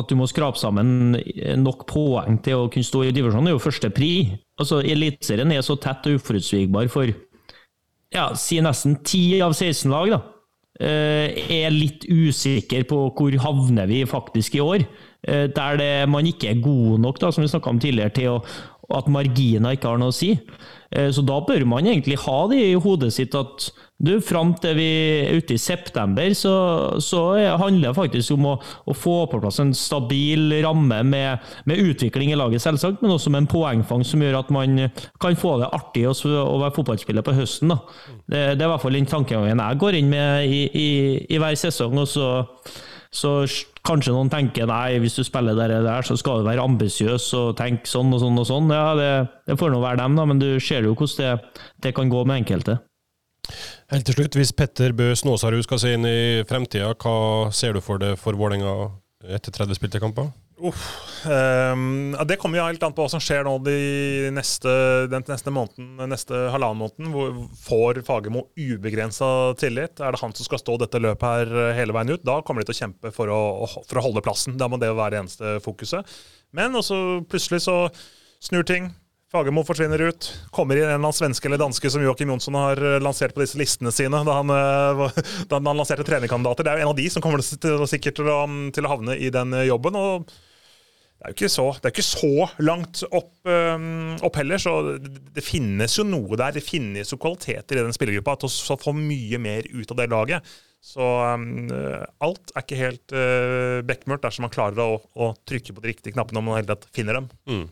[0.02, 1.16] at du må skrape sammen
[1.62, 4.12] nok poeng til å kunne stå i divisjonen, det er jo første pri.
[4.60, 7.14] Altså, Eliteserien er så tett og uforutsigbar for
[8.16, 10.14] ja, si nesten 10 av 16 lag.
[10.14, 10.22] da.
[10.76, 14.84] Uh, er litt usikker på hvor havner vi faktisk i år.
[15.24, 18.34] Uh, der det, man ikke er god nok, da, som vi snakka om tidligere, til
[18.34, 18.42] å,
[18.94, 20.34] at marginer ikke har noe å si.
[20.96, 24.76] Eh, så da bør man egentlig ha det i hodet sitt at du, fram til
[24.76, 24.88] vi
[25.24, 26.56] er ute i september, så,
[27.00, 27.22] så
[27.62, 32.34] handler det faktisk om å, å, få på plass en stabil ramme med, med, utvikling
[32.34, 34.90] i laget, selvsagt, men også med en poengfang som gjør at man
[35.24, 37.72] kan få det artig å, å være fotballspiller på høsten.
[37.72, 37.80] Da.
[38.26, 40.90] Det, det er i hvert fall den tankegangen jeg går inn med i, i,
[41.32, 41.96] i hver sesong.
[42.04, 42.28] og så
[43.16, 43.30] så
[43.86, 47.54] kanskje noen tenker nei, hvis du spiller der, der så skal du være ambisiøs og
[47.56, 48.74] tenke sånn og sånn og sånn.
[48.76, 49.12] Ja, det,
[49.48, 52.26] det får nå være dem, da, men du ser jo hvordan det, det kan gå
[52.28, 52.76] med enkelte.
[53.94, 57.84] Helt til slutt, hvis Petter Bø Snåsarud skal se inn i fremtida, hva ser du
[57.86, 58.90] for det for Vålerenga
[59.36, 60.32] etter 30 spilte kamper?
[60.56, 60.84] Uff.
[61.28, 64.72] Um, det kommer jo helt an på hva som skjer nå de neste,
[65.12, 67.10] den neste måneden, neste halvannen måneden.
[67.12, 69.28] Hvor får Fagermo ubegrensa
[69.60, 70.00] tillit?
[70.00, 72.24] Er det han som skal stå dette løpet her hele veien ut?
[72.24, 74.56] Da kommer de til å kjempe for å, for å holde plassen.
[74.60, 76.16] Da må det være det eneste fokuset.
[76.56, 77.82] Men også plutselig så
[78.44, 78.94] snur ting.
[79.36, 80.32] Fagermo forsvinner ut.
[80.56, 83.60] Kommer inn en eller annen svenske eller danske som Joakim Jonsson har lansert på disse
[83.60, 85.22] listene sine da han, eh,
[85.52, 86.66] da han lanserte trenerkandidater.
[86.66, 88.42] Det er jo en av de som kommer til, sikkert til å,
[88.76, 90.00] til å havne i den jobben.
[90.00, 90.36] og
[91.16, 95.42] det er jo ikke så, ikke så langt opp, um, opp, heller, så det, det,
[95.42, 96.54] finnes jo noe der.
[96.54, 100.10] Det finnes jo kvaliteter i den spillergruppa til å få mye mer ut av det
[100.12, 100.52] laget.
[100.86, 101.72] Så um,
[102.22, 106.14] alt er ikke helt uh, bekmørkt dersom man klarer å, å, trykke på de riktige
[106.14, 107.32] knappene når man hele tatt finner dem.
[107.50, 107.66] Mm.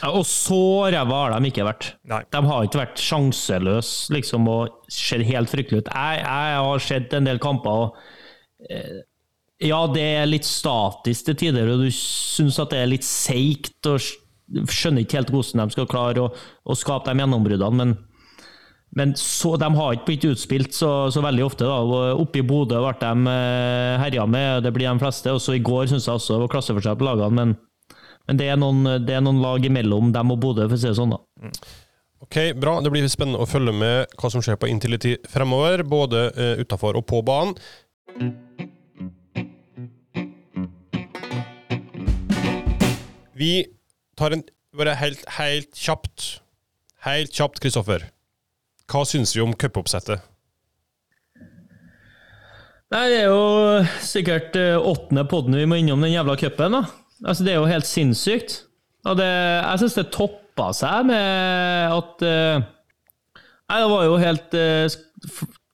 [0.00, 1.92] Ja, og så ræva har de ikke vært.
[2.10, 2.22] Nei.
[2.32, 5.92] De har ikke vært sjanseløse liksom, og ser helt fryktelig ut.
[5.92, 7.86] Jeg, jeg har sett en del kamper.
[7.86, 9.00] og eh,
[9.60, 13.78] ja, det er litt statisk til tider, og du syns at det er litt seigt.
[13.86, 14.00] og
[14.72, 16.30] Skjønner ikke helt hvordan de skal klare å,
[16.64, 17.76] å skape de gjennombruddene.
[17.76, 17.94] Men,
[18.96, 21.68] men så, de har ikke blitt utspilt så, så veldig ofte.
[21.68, 21.78] da,
[22.18, 25.36] Oppe i Bodø ble de eh, herja med, det blir de fleste.
[25.36, 27.58] Også I går syns jeg også det var klasseforskjell på lagene, men,
[28.30, 30.86] men det, er noen, det, er noen, lag imellom dem og Bodø, for å si
[30.86, 31.16] det sånn.
[31.16, 31.48] da.
[32.22, 32.76] Ok, Bra.
[32.78, 37.00] Det blir spennende å følge med hva som skjer på Intility fremover, både uh, utafor
[37.00, 37.58] og på banen.
[43.34, 43.66] Vi
[44.14, 44.46] tar en
[44.78, 46.36] bare helt, helt kjapt
[47.00, 48.04] Helt kjapt, Kristoffer.
[48.92, 50.20] Hva syns vi om cupoppsettet?
[52.92, 56.78] Nei, Det er jo sikkert uh, åttende podden vi må innom den jævla cupen.
[57.24, 58.58] Altså, det er jo helt sinnssykt.
[59.08, 62.68] Og det, jeg syns det toppa seg med at uh,
[63.70, 64.98] det var jo helt uh,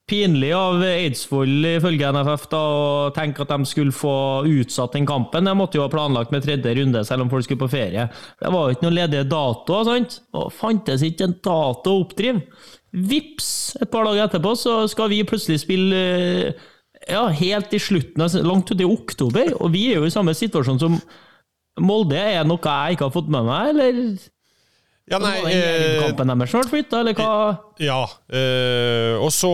[0.07, 5.49] pinlig av Eidsvoll ifølge NFF da, å tenke at de skulle få utsatt den kampen.
[5.49, 8.07] De måtte jo ha planlagt med tredje runde selv om folk skulle på ferie.
[8.39, 10.17] Det var jo ikke noen ledige datoer, sant?
[10.37, 12.45] Og fantes ikke en dato å oppdrive.
[12.95, 13.51] Vips!
[13.81, 16.01] Et par dager etterpå så skal vi plutselig spille
[17.07, 19.51] ja, helt i slutten, langt ut i oktober.
[19.59, 21.01] Og vi er jo i samme situasjon som
[21.83, 22.17] Molde.
[22.17, 24.17] Er noe jeg ikke har fått med meg, eller?
[25.07, 27.27] Ja, nei eh, Kampen deres snart flytta, eller hva?
[27.79, 28.01] Ja.
[28.27, 29.51] Eh, og så,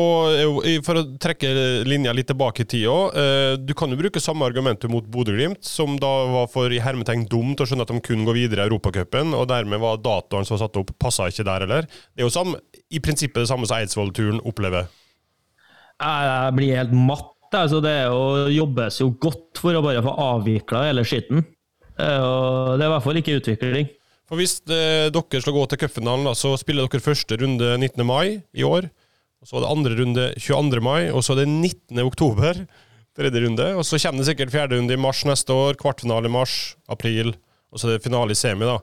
[0.85, 1.51] for å trekke
[1.85, 5.61] linja litt tilbake i tid òg eh, Du kan jo bruke samme argumentet mot Bodø-Glimt,
[5.67, 8.71] som da var for i hermetegn dumt å skjønne at de kunne gå videre i
[8.71, 11.89] Europacupen, og dermed var datoen som var satt opp, passa ikke der heller.
[12.09, 12.57] Det er jo samme,
[12.89, 14.89] i prinsippet det samme som Eidsvoll-turen opplever.
[16.01, 17.29] Jeg blir helt matt.
[17.53, 21.45] Altså, det jo, jobbes jo godt for å bare få avvikla hele skitten.
[21.99, 23.91] Eh, og det er i hvert fall ikke utvikling.
[24.29, 28.05] For Hvis eh, dere skal gå til cupfinalen, så spiller dere første runde 19.
[28.07, 28.89] mai i år.
[29.43, 30.81] Og Så er det andre runde 22.
[30.81, 31.99] mai, og så er det 19.
[32.05, 32.63] oktober.
[33.13, 33.65] Tredje runde.
[33.77, 35.75] Og så kommer det sikkert fjerde runde i mars neste år.
[35.77, 37.35] Kvartfinale i mars, april.
[37.69, 38.79] Og så er det finale i semi, da.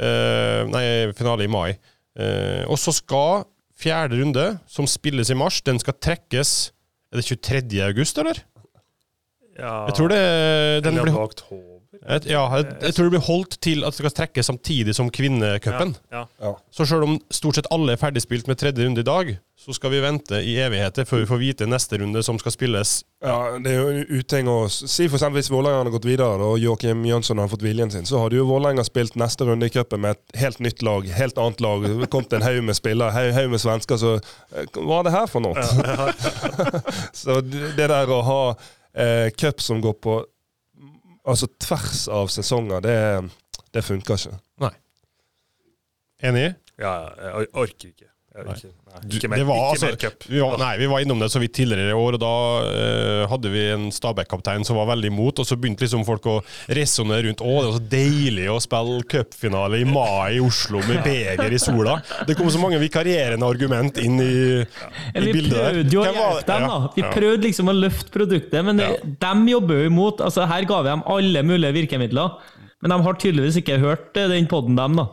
[0.00, 0.84] Eh, nei,
[1.16, 1.70] finale i mai.
[2.18, 3.46] Eh, og så skal
[3.80, 6.72] fjerde runde, som spilles i mars, den skal trekkes
[7.10, 7.80] Er det 23.
[7.82, 8.38] august, eller?
[9.58, 11.79] Ja, Jeg tror det den blir, oktober.
[11.90, 15.10] Et, ja, jeg, jeg tror det blir holdt til at det skal trekkes samtidig som
[15.10, 15.96] kvinnecupen.
[16.12, 16.52] Ja, Ja.
[16.70, 19.90] Så selv om stort sett alle er ferdigspilt med tredje runde i dag, så skal
[19.92, 22.92] vi vente i evigheter før vi får vite neste runde som skal spilles.
[23.26, 26.46] Ja, det er jo en uting å si for eksempel hvis Vålerenga hadde gått videre
[26.46, 29.74] og Joakim Jønsson hadde fått viljen sin, så hadde jo Vålerenga spilt neste runde i
[29.74, 31.84] cupen med et helt nytt lag, helt annet lag.
[32.00, 35.10] Det kom til en haug med spillere, haug, haug med svensker, så eh, hva er
[35.10, 35.66] det her for noe?
[37.20, 38.42] så det det der å ha
[38.94, 40.20] eh, cup som går på
[41.32, 42.96] altså tvers av sesonger, det,
[43.74, 44.38] det funker ikke.
[46.20, 46.50] Enig?
[46.76, 48.08] ja, jeg orker ikke.
[48.34, 48.54] Jeg Nei.
[48.54, 48.72] orker.
[48.90, 50.24] Nei, ikke mer, det var ikke altså- mer cup.
[50.26, 52.32] Vi var, nei, vi var innom det så vidt tidligere i år, og da
[52.66, 56.36] uh, hadde vi en Stabæk-kaptein som var veldig imot, og så begynte liksom folk å
[56.68, 61.02] resonnere rundt å, det var så deilig å spille cupfinale i mai i Oslo med
[61.06, 61.98] beger i sola.
[62.26, 65.74] Det kom så mange vikarierende argument inn i, i Vi bildet der.
[65.74, 66.78] prøvde jo å hjelpe dem, da.
[66.96, 68.90] Vi prøvde liksom å løfte produktet, men det,
[69.22, 70.24] de jobber jo imot.
[70.26, 72.40] Altså, her ga vi dem alle mulige virkemidler,
[72.80, 75.06] men de har tydeligvis ikke hørt eh, den poden, dem, da.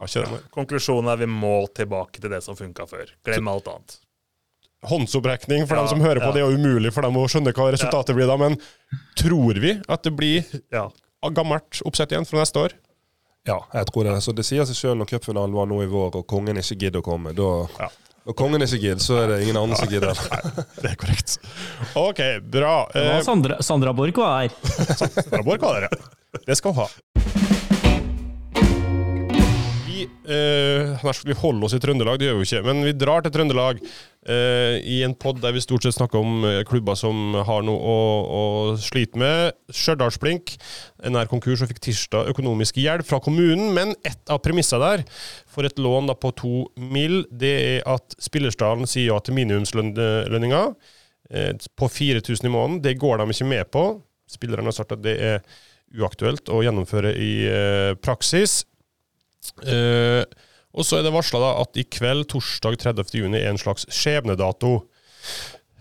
[0.56, 3.10] Konklusjonen er vi må tilbake til det som funka før.
[3.28, 3.98] Glem alt annet.
[4.88, 6.34] Håndsopprekning for Ja, dem som hører på, ja.
[6.38, 8.56] det er umulig for dem å skjønne hva resultatet blir da, men
[9.18, 10.88] tror vi at det blir Ja.
[11.34, 12.76] gammelt oppsett igjen fra neste år?
[13.48, 14.18] Ja, jeg tror det.
[14.24, 17.00] Så det sier seg sjøl når cupfinalen var nå i vår, og kongen ikke gidder
[17.02, 17.34] å komme.
[17.34, 17.90] Da, Ja.
[18.28, 20.14] Når kongen ikke gidder, så er det ingen andre som gidder.
[20.14, 21.38] Nei, Det er korrekt.
[21.96, 22.88] OK, bra.
[22.94, 24.50] Det var Eh, Sandra, Sandra Borch var her.
[25.00, 26.00] Sandra Borch, var er det?
[26.46, 27.47] Det skal hun ha.
[30.28, 33.32] Eh, vi holder oss i Trøndelag, det gjør vi jo ikke, men vi drar til
[33.32, 37.64] Trøndelag eh, i en pod der vi stort sett snakker om eh, klubber som har
[37.64, 38.42] noe å, å
[38.82, 39.56] slite med.
[39.72, 40.58] Stjørdalsblink
[41.00, 45.06] er nær konkurs og fikk tirsdag økonomisk hjelp fra kommunen, men ett av premissene der
[45.48, 50.64] for et lån på to mil, det er at Spillersdalen sier ja til minimumslønninga
[51.32, 52.84] eh, på 4000 i måneden.
[52.84, 53.90] Det går de ikke med på.
[54.28, 55.40] Spillerne har sagt at det er
[55.96, 58.66] uaktuelt å gjennomføre i eh, praksis.
[59.66, 60.24] Eh,
[60.78, 63.14] og så er det varsla at i kveld, torsdag 30.
[63.18, 64.80] juni, er en slags skjebnedato.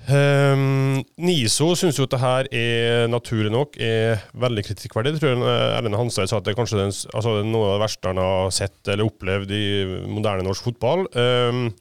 [0.06, 5.16] Um, NISO syns jo at det her er naturlig nok er veldig kritikkverdig.
[5.16, 7.74] Det tror jeg eh, Erlend Hanstad sa at det er kanskje den, altså noe av
[7.74, 9.64] det verste han har sett eller opplevd i
[10.06, 11.08] moderne norsk fotball.
[11.18, 11.72] Um,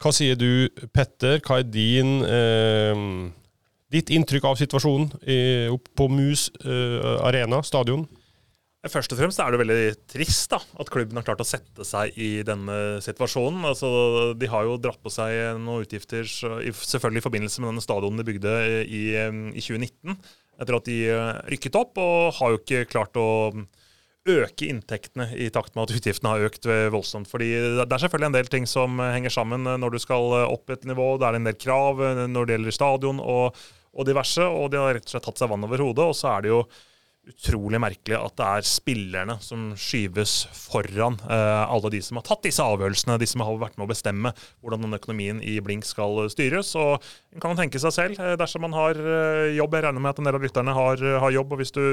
[0.00, 1.42] hva sier du, Petter?
[1.44, 3.28] Hva er din um,
[3.92, 8.06] ditt inntrykk av situasjonen i, på Mus uh, arena, stadion?
[8.88, 12.16] Først og fremst er det veldig trist da, at klubben har klart å sette seg
[12.16, 13.66] i denne situasjonen.
[13.68, 13.90] Altså,
[14.40, 18.24] de har jo dratt på seg noen utgifter, selvfølgelig i forbindelse med denne stadionen de
[18.30, 18.54] bygde
[18.88, 20.16] i, i 2019,
[20.64, 23.28] etter at de eh, rykket opp, og har jo ikke klart å
[24.30, 27.28] øke inntektene i takt med at utgiftene har økt ved voldsomt.
[27.28, 30.88] Fordi det er selvfølgelig en del ting som henger sammen når du skal opp et
[30.88, 31.18] nivå.
[31.20, 33.60] Det er en del krav eh, når det gjelder stadion og,
[33.92, 36.14] og diverse, og de har rett og slett tatt seg vann over hodet.
[36.14, 36.64] Og så er det jo
[37.30, 42.44] utrolig merkelig at det er spillerne som skyves foran eh, alle de som har tatt
[42.46, 46.26] disse avgjørelsene, de som har vært med å bestemme hvordan denne økonomien i Blink skal
[46.32, 46.74] styres.
[46.78, 46.98] Og
[47.34, 50.22] en kan tenke seg selv, eh, dersom man har eh, jobb, jeg regner med at
[50.22, 51.84] en del av lytterne har, har jobb, og hvis du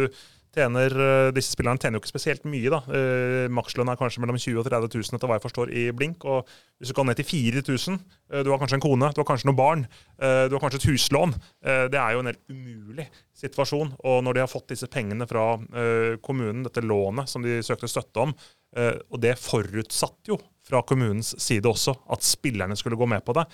[0.58, 2.70] tjener, eh, disse spillerne tjener jo ikke spesielt mye.
[2.74, 2.80] da.
[2.90, 6.26] Eh, Makslønn er kanskje mellom 20 og 30 000 etter hva jeg forstår i Blink.
[6.26, 6.48] og
[6.80, 8.00] Hvis du går ned til 4000,
[8.32, 9.88] eh, du har kanskje en kone, du har kanskje noen barn,
[10.20, 11.34] eh, du har kanskje et huslån.
[11.64, 13.96] Eh, det er jo en helt umulig situasjon.
[14.04, 17.88] Og når de har fått disse pengene fra eh, kommunen, dette lånet som de søkte
[17.88, 18.34] støtte om,
[18.78, 23.48] og det forutsatte jo fra kommunens side også at spillerne skulle gå med på det,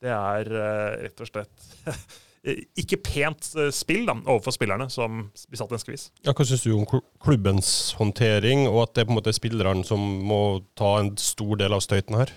[0.00, 0.48] det er
[1.02, 1.66] rett og slett
[2.42, 6.08] ikke pent eh, spill da, overfor spillerne som blir satt en skvis.
[6.24, 6.86] Ja, hva syns du om
[7.20, 11.60] klubbens håndtering, og at det er på en måte spillerne som må ta en stor
[11.60, 12.32] del av støyten her?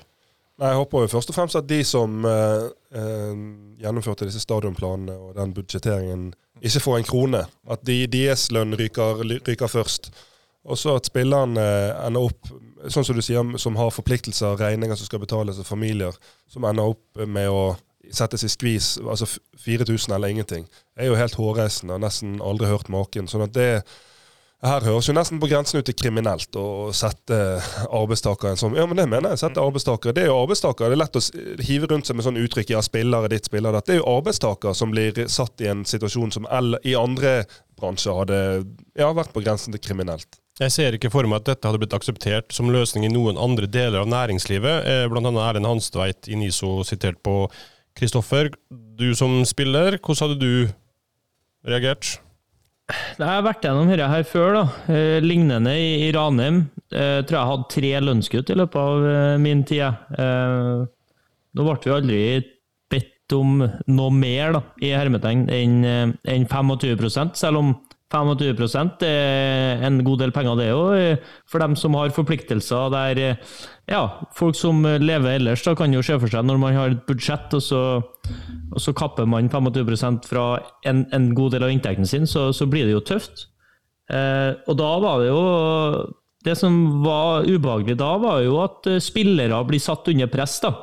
[0.59, 2.67] Nei, Jeg håper jo først og fremst at de som eh,
[2.99, 3.45] eh,
[3.81, 7.41] gjennomførte disse stadionplanene og den budsjetteringen, ikke får en krone.
[7.71, 10.11] At de, deres lønn ryker, ryker først.
[10.63, 12.51] Og så at spillerne eh, ender opp,
[12.91, 16.15] sånn som du sier, som har forpliktelser, regninger som skal betales og familier,
[16.51, 17.73] som ender opp med å
[18.11, 19.27] settes i skvis, altså
[19.63, 20.65] 4000 eller ingenting.
[20.97, 23.27] Er jo helt hårreisende, Har nesten aldri hørt maken.
[23.27, 23.83] sånn at det
[24.63, 27.35] her høres jo nesten på grensen ut til kriminelt å sette
[27.91, 29.41] arbeidstakeren som Ja, men det mener jeg.
[29.41, 30.13] Sette arbeidstakere.
[30.15, 30.87] Det er jo arbeidstakere.
[30.87, 33.89] Det er lett å hive rundt seg med sånn uttrykk ja, spillere ditt, spillere datt.
[33.89, 37.43] Det er jo arbeidstakere som blir satt i en situasjon som i andre
[37.79, 38.39] bransjer hadde
[38.95, 40.39] ja, vært på grensen til kriminelt.
[40.61, 43.67] Jeg ser ikke for meg at dette hadde blitt akseptert som løsning i noen andre
[43.67, 44.87] deler av næringslivet.
[44.87, 47.49] Eh, blant annet Erlend Hanstveit i NISO sitert på
[47.97, 48.51] Kristoffer.
[48.97, 50.73] Du som spiller, hvordan hadde du
[51.67, 52.17] reagert?
[52.91, 54.57] Jeg har vært gjennom dette her før.
[54.57, 54.63] da.
[54.93, 56.65] Eh, lignende i, Ranheim.
[56.91, 59.85] Jeg tror jeg hadde tre lønnskutt i løpet av eh, min tid.
[60.17, 60.83] Eh,
[61.53, 62.21] nå ble vi aldri
[62.91, 65.47] bedt om noe mer da, i hermetegn
[65.87, 67.73] eh, enn 25 selv om
[68.13, 73.21] 25 er en god del penger, det òg, for dem som har forpliktelser der
[73.89, 74.03] ja,
[74.37, 77.51] folk som lever ellers, da kan jo se for seg når man har et budsjett,
[77.57, 77.81] og så,
[78.71, 80.45] og så kapper man 25 fra
[80.85, 83.47] en, en, god del av inntekten sin, så, så blir det jo tøft.
[84.13, 85.43] Eh, og da var det jo
[86.43, 86.73] Det som
[87.05, 90.59] var ubehagelig da, var jo at spillere blir satt under press.
[90.59, 90.73] da.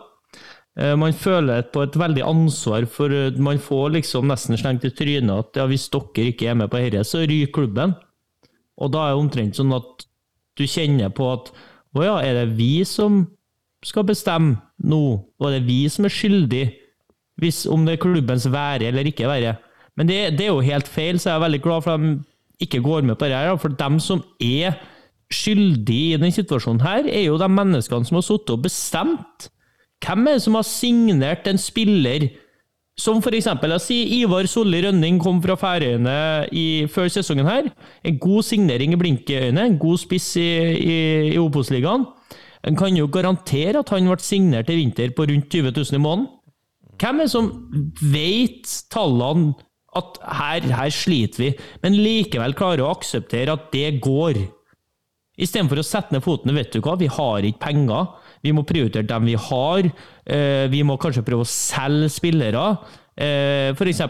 [0.79, 4.93] Eh, man føler på et veldig ansvar, for eh, man får liksom nesten slengt i
[4.95, 7.97] trynet at ja, hvis dere ikke er med på dette, så ryker klubben.
[8.81, 10.07] Og da er det omtrent sånn at
[10.59, 11.51] du kjenner på at
[11.97, 13.25] å ja, er det vi som
[13.85, 15.03] skal bestemme nå,
[15.41, 16.65] og er det vi som er skyldig,
[17.41, 19.57] hvis, om det er klubbens være eller ikke være?
[19.99, 22.13] Men det, det, er jo helt feil, så jeg er veldig glad for at de
[22.63, 23.57] ikke går med på det her.
[23.59, 24.77] For dem som er
[25.33, 29.51] skyldige i denne situasjonen her, er jo de menneskene som har sittet og bestemt
[30.01, 32.31] hvem er det som har signert en spiller
[33.01, 37.71] som eksempel, Ivar Solli Rønning kom fra Færøyene før sesongen her.
[38.05, 40.99] En god signering i blinkeøyne, en god spiss i, i,
[41.33, 42.05] i Obos-ligaen.
[42.69, 46.03] En kan jo garantere at han ble signert i vinter på rundt 20 000 i
[46.03, 46.29] måneden.
[47.01, 47.51] Hvem er det som
[48.13, 49.55] vet tallene
[49.97, 54.43] at her, her sliter vi, men likevel klarer å akseptere at det går?
[55.41, 56.53] Istedenfor å sette ned foten.
[56.53, 58.13] Vet du hva, vi har ikke penger.
[58.45, 59.89] Vi må prioritere dem vi har.
[60.25, 62.67] Eh, vi må kanskje prøve å selge spillere.
[63.21, 64.05] Eh, F.eks.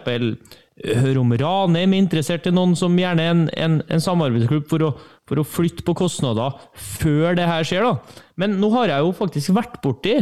[1.03, 4.87] høre om Ranheim er interessert i noen som gjerne er en, en, en samarbeidsklubb for
[4.87, 4.93] å,
[5.29, 7.89] for å, flytte på kostnader før det her skjer.
[7.89, 8.23] da.
[8.41, 10.21] Men nå har jeg jo faktisk vært borti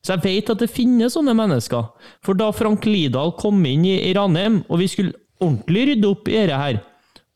[0.00, 1.90] så jeg vet at det finnes sånne mennesker.
[2.24, 6.30] For da Frank Lidahl kom inn i, i Ranheim, og vi skulle ordentlig rydde opp
[6.30, 6.80] i dette her,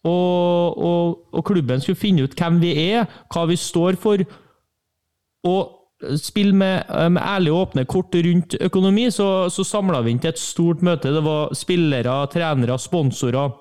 [0.05, 4.25] og, og, og, klubben skulle finne ut hvem vi er, hva vi står for,
[5.49, 5.74] og
[6.21, 10.41] spille med, med ærlige åpne kort rundt økonomi, så, så samla vi inn til et
[10.41, 11.13] stort møte.
[11.15, 13.55] Det var spillere, trenere, sponsorer,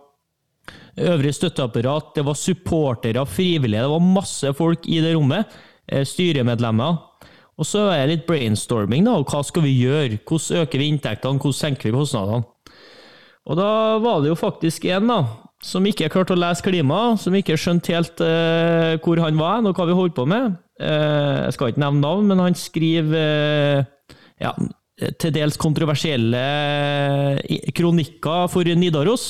[1.04, 3.82] øvrig støtteapparat, det var supportere, frivillige.
[3.82, 5.50] Det var masse folk i det rommet.
[5.88, 7.02] Eh, styremedlemmer.
[7.60, 9.20] Og så er det litt brainstorming, da.
[9.28, 10.18] Hva skal vi gjøre?
[10.26, 11.41] Hvordan øker vi inntektene?
[11.41, 12.48] Hvordan senker vi kostnadene?
[13.44, 13.70] Og da
[14.00, 15.20] var det jo faktisk en, da,
[15.64, 19.78] som ikke klarte å lese klima, som ikke skjønte helt eh, hvor han var og
[19.78, 20.57] hva vi holdt på med.
[20.82, 24.51] Eh, jeg skal ikke nevne navn, men han skriver eh, ja,
[25.22, 26.41] til dels kontroversielle
[27.76, 29.26] kronikker for Nidaros.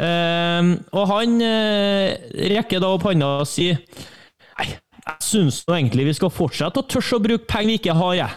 [0.00, 1.34] og han
[2.54, 3.76] rekker da opp hånda og sier
[4.60, 7.96] Nei, jeg syns nå egentlig vi skal fortsette å tørre å bruke penger vi ikke
[7.98, 8.32] har, jeg.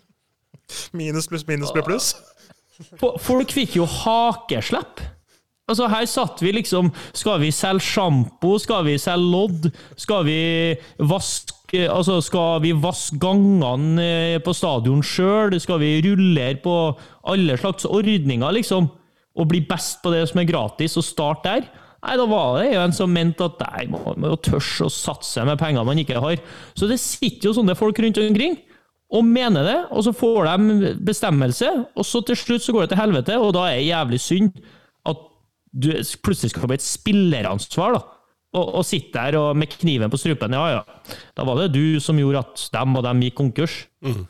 [1.00, 2.14] minus pluss minus blir pluss?
[3.00, 5.02] Folk fikk jo hakeslepp.
[5.64, 8.58] Altså, her satt vi liksom Skal vi selge sjampo?
[8.60, 9.70] Skal vi selge lodd?
[9.96, 10.40] Skal vi
[11.00, 15.56] vaske Altså, skal vi vaske gangene eh, på stadion sjøl?
[15.60, 16.74] Skal vi rullere på
[17.32, 18.90] alle slags ordninger, liksom?
[19.34, 21.66] Og bli best på det som er gratis, og starte der?
[22.04, 24.92] Nei, da var det jo en som mente at nei, man må jo tørre å
[24.92, 26.38] satse med penger man ikke har.
[26.76, 28.58] Så det sitter jo sånne folk rundt omkring
[29.14, 32.92] og mener det, og så får de bestemmelse, og så til slutt så går det
[32.92, 34.64] til helvete, og da er det jævlig synd
[35.74, 35.90] du
[36.22, 37.98] plutselig skal få et spilleransvar.
[37.98, 38.02] da,
[38.54, 40.54] og, og sitte der og med kniven på strupen.
[40.54, 41.16] Ja, ja.
[41.34, 43.80] Da var det du som gjorde at dem og dem gikk konkurs.
[44.04, 44.24] Mm.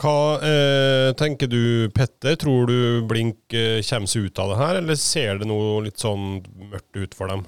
[0.00, 1.62] Hva eh, tenker du,
[1.92, 2.36] Petter?
[2.40, 6.00] Tror du Blink eh, kommer seg ut av det her, eller ser det noe litt
[6.00, 6.38] sånn
[6.70, 7.44] mørkt ut for dem?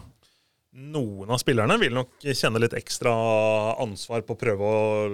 [0.73, 3.13] Noen av spillerne vil nok kjenne litt ekstra
[3.81, 5.09] ansvar på å prøve å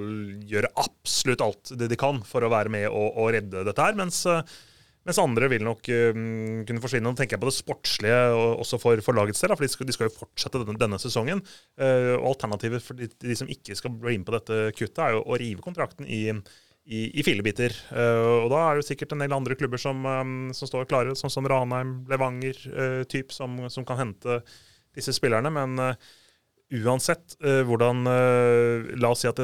[0.51, 3.99] gjøre absolutt alt det de kan for å være med og, og redde dette her.
[3.99, 4.43] Mens eh,
[5.07, 7.07] mens andre vil nok um, kunne forsvinne.
[7.09, 8.19] Nå tenker jeg på det sportslige
[8.61, 11.41] også for, for lagets del, for de skal, de skal, jo fortsette denne, denne sesongen.
[11.81, 15.23] Uh, Alternativet for de, de, som ikke skal bli inn på dette kuttet, er jo
[15.25, 16.27] å rive kontrakten i,
[16.89, 17.75] i, i filebiter.
[17.93, 21.17] Uh, og da er det sikkert en del andre klubber som, um, som står klare,
[21.19, 24.41] sånn som Ranheim, Levanger, uh, typ, som, som, kan hente
[24.97, 25.53] disse spillerne.
[25.55, 25.95] Men
[26.83, 28.03] uansett hvordan
[29.01, 29.39] La oss si at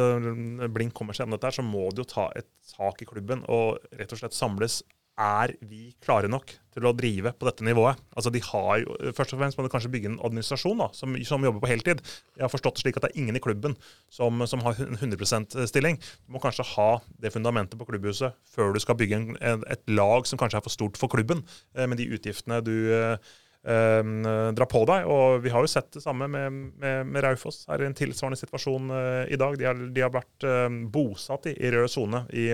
[0.75, 3.47] Blink kommer seg gjennom dette, her, så må det jo ta et tak i klubben
[3.49, 4.83] og rett og slett samles
[5.21, 8.01] er vi klare nok til å drive på dette nivået?
[8.19, 11.15] Altså de har jo, Først og fremst må du kanskje bygge en administrasjon da, som,
[11.29, 12.03] som, jobber på heltid.
[12.35, 13.77] Jeg har forstått det slik at det er ingen i klubben
[14.13, 16.01] som, som har 100 %-stilling.
[16.27, 16.91] Du må kanskje ha
[17.23, 20.75] det fundamentet på klubbhuset før du skal bygge en, et lag som kanskje er for
[20.75, 21.45] stort for klubben,
[21.79, 23.33] eh, med de utgiftene du, eh,
[23.65, 25.07] drar på deg.
[25.07, 26.53] Og vi har jo sett det samme med,
[26.83, 27.65] med, med Raufoss.
[27.69, 29.59] Er i en tilsvarende situasjon eh, i dag.
[29.59, 32.51] De har, de har vært eh, bosatt i, i rød sone i,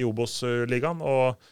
[0.00, 1.04] i Obos-ligaen.
[1.04, 1.50] Og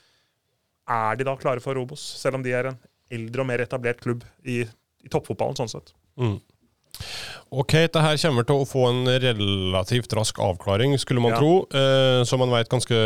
[0.89, 2.78] er de da klare for Obos, selv om de er en
[3.12, 5.93] eldre og mer etablert klubb i, i toppfotballen sånn sett?
[6.20, 6.39] Mm.
[7.49, 11.41] Ok, dette her kommer til å få en relativt rask avklaring, skulle man ja.
[11.41, 11.53] tro.
[11.72, 12.99] Eh, så man vet ganske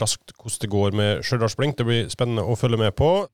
[0.00, 1.78] raskt hvordan det går med Stjørdals-Blink.
[1.78, 3.28] Det blir spennende å følge med på.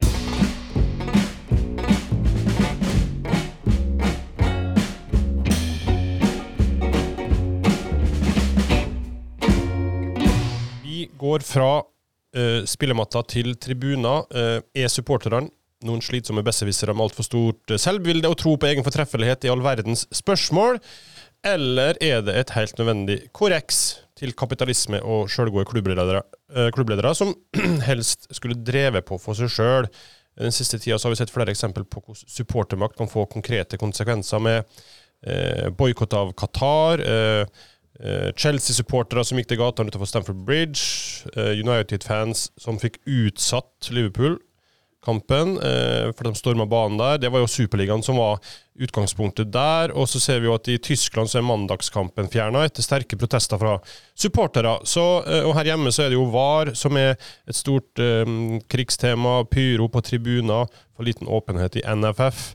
[10.82, 11.82] Vi går fra
[12.66, 14.24] spillematta til tribuner.
[14.34, 15.48] Uh, er supporterne
[15.84, 20.06] noen slitsomme besserwissere med altfor stort selvbilde og tro på egen fortreffelighet i all verdens
[20.14, 20.80] spørsmål?
[21.44, 23.82] Eller er det et helt nødvendig korreks
[24.16, 26.22] til kapitalisme og sjølgode klubbledere,
[26.54, 27.34] eh, klubbledere, som
[27.88, 29.90] helst skulle drevet på for seg sjøl?
[30.40, 34.40] Den siste tida har vi sett flere eksempel på hvordan supportermakt kan få konkrete konsekvenser,
[34.42, 34.64] med
[35.26, 37.04] eh, boikott av Qatar.
[37.04, 37.64] Eh, eh,
[38.34, 41.28] Chelsea-supportere som gikk til gatene utenfor Stamford Bridge.
[41.36, 44.40] Eh, United-fans som fikk utsatt Liverpool
[45.04, 47.18] kampen, Fordi for de storma banen der.
[47.18, 48.38] Det var jo Superligaen som var
[48.80, 49.92] utgangspunktet der.
[49.92, 53.60] Og så ser vi jo at i Tyskland så er mandagskampen fjerna etter sterke protester
[53.60, 53.74] fra
[54.16, 54.78] supportere.
[54.88, 55.04] Så,
[55.44, 59.42] og her hjemme så er det jo VAR som er et stort um, krigstema.
[59.44, 62.54] Pyro på tribuner, for liten åpenhet i NFF.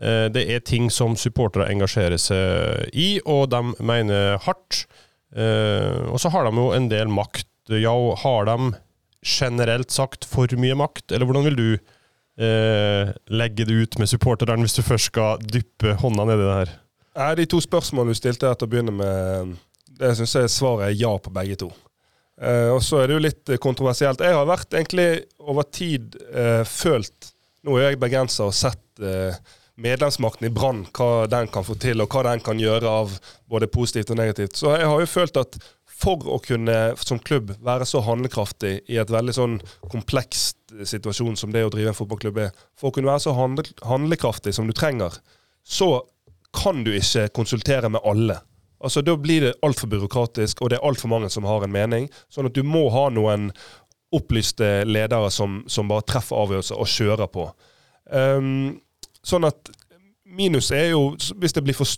[0.00, 4.86] Uh, det er ting som supportere engasjerer seg i, og de mener hardt.
[5.30, 7.46] Uh, og så har de jo en del makt.
[7.70, 7.94] Ja,
[8.24, 8.72] har de
[9.22, 11.66] generelt sagt for mye makt, eller hvordan vil du
[12.40, 16.72] eh, legge det ut med supporterne hvis du først skal dyppe hånda nedi det her?
[17.36, 19.54] De to spørsmålene du stilte til å begynne med,
[20.00, 21.70] det syns jeg svaret er ja på begge to.
[22.40, 24.22] Eh, og så er det jo litt kontroversielt.
[24.24, 25.08] Jeg har vært egentlig
[25.44, 29.34] over tid eh, følt Nå er jeg bergenser og sett eh,
[29.80, 33.16] medlemsmakten i Brann, hva den kan få til, og hva den kan gjøre av
[33.50, 34.58] både positivt og negativt.
[34.58, 35.58] Så jeg har jo følt at
[36.00, 39.58] for å kunne som klubb være så handlekraftig i et veldig sånn
[39.92, 40.56] komplekst
[40.88, 44.70] situasjon som det å drive en fotballklubb er, for å kunne være så handlekraftig som
[44.70, 45.18] du trenger,
[45.66, 45.98] så
[46.56, 48.40] kan du ikke konsultere med alle.
[48.80, 52.08] Altså Da blir det altfor byråkratisk, og det er altfor mange som har en mening.
[52.32, 53.50] Sånn at du må ha noen
[54.16, 57.44] opplyste ledere som, som bare treffer avgjørelser og kjører på.
[58.10, 58.80] Um,
[59.26, 59.70] sånn at
[60.30, 61.88] minus er jo, hvis det blir for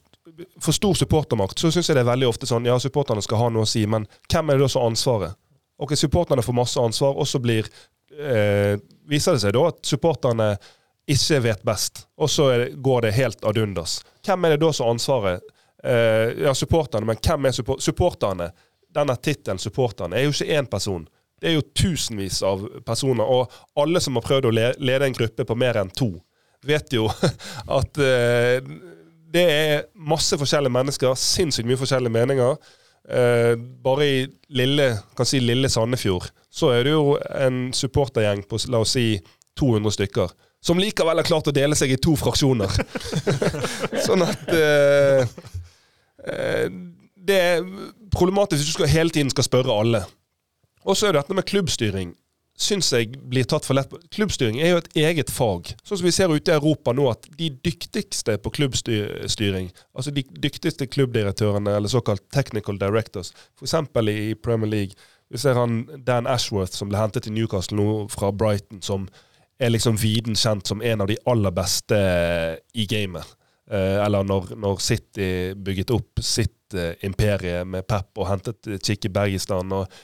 [0.61, 3.49] for stor supportermakt, så syns jeg det er veldig ofte sånn ja, supporterne skal ha
[3.53, 5.39] noe å si, men hvem er det da som har ansvaret?
[5.83, 7.67] Ok, Supporterne får masse ansvar, og så blir
[8.13, 10.49] eh, viser det seg da at supporterne
[11.11, 13.99] ikke vet best, og så det, går det helt ad undas.
[14.25, 15.49] Hvem er det da som har ansvaret?
[15.83, 18.53] Eh, ja, supporterne, men hvem er support supporterne?
[18.93, 21.07] Denne tittelen, supporterne, er jo ikke én person.
[21.41, 25.47] Det er jo tusenvis av personer, og alle som har prøvd å lede en gruppe
[25.49, 26.13] på mer enn to,
[26.67, 27.09] vet jo
[27.79, 28.61] at eh,
[29.33, 32.57] det er masse forskjellige mennesker, sinnssykt mye forskjellige meninger.
[33.09, 34.23] Eh, bare i
[34.55, 39.17] lille, kan si lille Sandefjord så er det jo en supportergjeng på la oss si
[39.59, 40.35] 200 stykker.
[40.63, 42.71] Som likevel har klart å dele seg i to fraksjoner.
[44.07, 45.25] sånn at eh,
[47.17, 47.65] Det er
[48.13, 50.05] problematisk hvis du skal, hele tiden skal spørre alle.
[50.85, 52.13] Og så er det dette med klubbstyring
[52.59, 53.99] syns jeg blir tatt for lett på.
[54.13, 55.73] Klubbstyring er jo et eget fag.
[55.83, 60.25] Sånn som vi ser ute i Europa nå, at de dyktigste på klubbstyring, altså de
[60.45, 63.77] dyktigste klubbdirektørene, eller såkalt technical directors, f.eks.
[64.13, 68.29] i Premier League Vi ser han Dan Ashworth, som ble hentet til Newcastle nå fra
[68.37, 69.07] Brighton, som
[69.57, 71.97] er liksom viden kjent som en av de aller beste
[72.77, 73.25] i gamet.
[73.71, 79.09] Eh, eller når, når, City bygget opp sitt eh, imperie med Pep og hentet Chicky
[79.09, 80.03] Bergistan og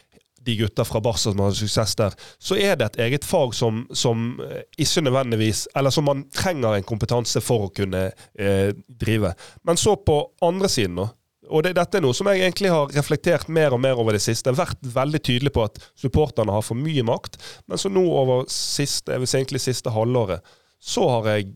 [0.48, 3.84] de gutta fra Barca som har suksess der, så er det et eget fag som,
[3.92, 9.34] som eh, ikke nødvendigvis Eller som man trenger en kompetanse for å kunne eh, drive.
[9.68, 11.08] Men så på andre siden, da.
[11.48, 14.24] og det, dette er noe som jeg egentlig har reflektert mer og mer over det
[14.24, 14.54] siste.
[14.56, 17.38] Vært veldig tydelig på at supporterne har for mye makt.
[17.68, 21.52] Men så nå over siste, jeg vil si egentlig siste halvåret, så har jeg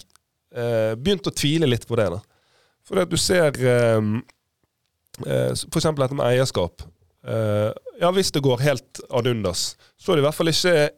[0.55, 2.11] eh, begynt å tvile litt på det.
[2.13, 2.21] da.
[2.89, 4.01] For du ser eh,
[5.27, 5.87] eh, f.eks.
[5.87, 6.85] dette med eierskap.
[7.23, 7.71] Uh,
[8.01, 10.91] ja, hvis det går helt ad undas, så er det i hvert fall ikke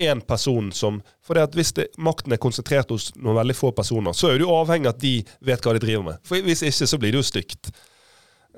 [0.00, 3.70] én person som For det at hvis det, makten er konsentrert hos noen veldig få
[3.76, 5.14] personer, så er du avhengig av at de
[5.46, 6.20] vet hva de driver med.
[6.26, 7.70] For Hvis ikke, så blir det jo stygt.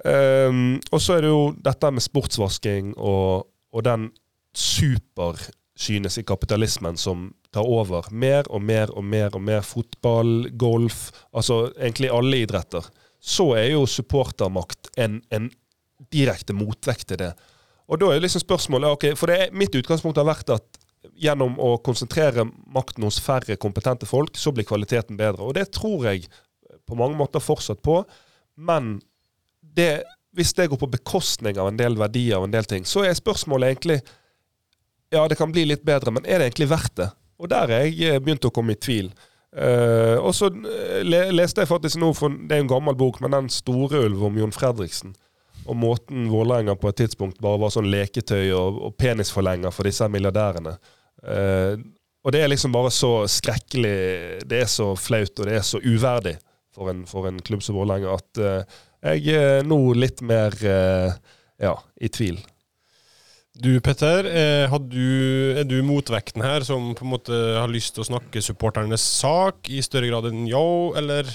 [0.05, 4.09] Um, og så er det jo dette med sportsvasking og, og den
[4.57, 8.09] superkyniske kapitalismen som tar over.
[8.11, 12.87] Mer og mer og mer og mer fotball, golf, altså egentlig alle idretter.
[13.23, 15.51] Så er jo supportermakt en, en
[16.11, 17.33] direkte motvekt til det.
[17.91, 20.81] Og da er liksom spørsmålet ok, For er, mitt utgangspunkt har vært at
[21.19, 25.45] gjennom å konsentrere makten hos færre kompetente folk, så blir kvaliteten bedre.
[25.45, 26.29] Og det tror jeg
[26.89, 28.03] på mange måter fortsatt på.
[28.57, 29.01] Men
[29.61, 30.05] det,
[30.37, 33.19] hvis det går på bekostning av en del verdier og en del ting, så er
[33.19, 34.03] spørsmålet egentlig
[35.13, 37.11] Ja, det kan bli litt bedre, men er det egentlig verdt det?
[37.37, 39.11] Og der er jeg eh, begynt å komme i tvil.
[39.53, 40.49] Uh, og så
[41.05, 44.39] leste jeg faktisk nå, for det er en gammel bok, men den store ulv om
[44.41, 45.13] Jon Fredriksen.
[45.67, 50.09] Og måten Vålerenga på et tidspunkt bare var sånn leketøy og, og penisforlenger for disse
[50.11, 50.77] milliardærene.
[51.23, 51.75] Eh,
[52.23, 53.97] og det er liksom bare så skrekkelig,
[54.49, 56.37] det er så flaut og det er så uverdig
[56.75, 58.81] for en, for en klubb som Vålerenga at eh,
[59.13, 62.37] jeg er nå litt mer ja, i tvil.
[63.59, 64.29] Du Petter,
[64.87, 65.09] du,
[65.59, 69.67] er du motvekten her, som på en måte har lyst til å snakke supporternes sak
[69.75, 71.27] i større grad enn yo, eller?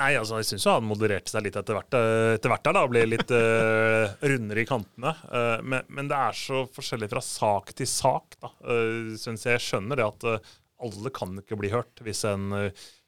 [0.00, 2.84] Nei, altså, jeg syns han modererte seg litt etter hvert, eh, etter hvert der, da,
[2.86, 5.12] og ble litt uh, rundere i kantene.
[5.28, 8.52] Uh, men, men, det er så forskjellig fra sak til sak, da.
[8.64, 12.54] Uh, synes jeg skjønner det at alle kan ikke bli hørt hvis en,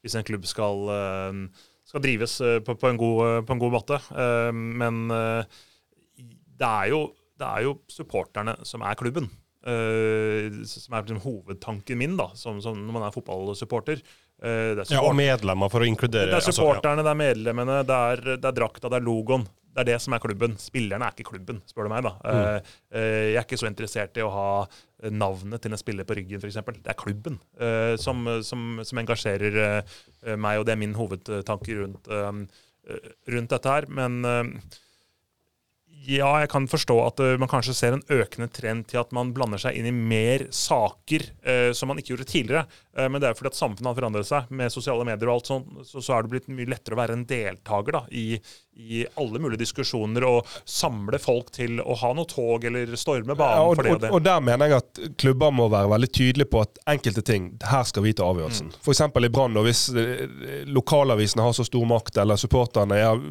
[0.05, 0.91] hvis en klubb skal,
[1.89, 3.97] skal drives på, på, en god, på, en god, måte.
[4.53, 6.99] men det er, jo,
[7.41, 9.25] det er jo supporterne som er klubben.
[9.63, 14.01] Som er liksom hovedtanken min da, som, som når man er fotballsupporter.
[14.43, 16.27] Uh, ja, og medlemmer, for å inkludere.
[16.33, 17.05] Det er supporterne, altså, ja.
[17.05, 19.45] det er medlemmene, det er, det er, drakta, det er logoen.
[19.73, 20.57] Det er det som er klubben.
[20.59, 22.03] Spillerne er ikke klubben, spør du meg.
[22.05, 22.11] da.
[22.19, 22.67] Mm.
[22.91, 24.49] Uh, jeg er ikke så interessert i å ha
[25.13, 26.59] navnet til en spiller på ryggen, f.eks.
[26.75, 27.35] Det er klubben
[27.99, 29.57] som, som, som, engasjerer
[30.39, 32.07] meg, og det er min hovedtanke rundt,
[33.27, 33.89] rundt dette her.
[33.91, 34.23] Men
[36.03, 39.31] ja, jeg kan forstå at uh, man kanskje ser en økende trend til at man
[39.35, 42.65] blander seg inn i mer saker uh, som man ikke gjorde tidligere.
[42.97, 44.51] Uh, men det er fordi at samfunnet har forandret seg.
[44.51, 47.15] Med sosiale medier og alt sånt, så, så er det blitt mye lettere å være
[47.15, 48.25] en deltaker da, i,
[48.75, 53.61] i, alle mulige diskusjoner og samle folk til å ha noe tog eller storme banen
[53.61, 54.11] ja, og, for det og det.
[54.19, 57.87] Og der mener jeg at klubber må være veldig tydelige på at enkelte ting, her
[57.87, 58.73] skal vi ta avgjørelsen.
[58.73, 58.83] Mm.
[58.83, 59.05] F.eks.
[59.07, 59.87] i Brann, hvis
[60.67, 63.27] lokalavisene har så stor makt, eller supporterne er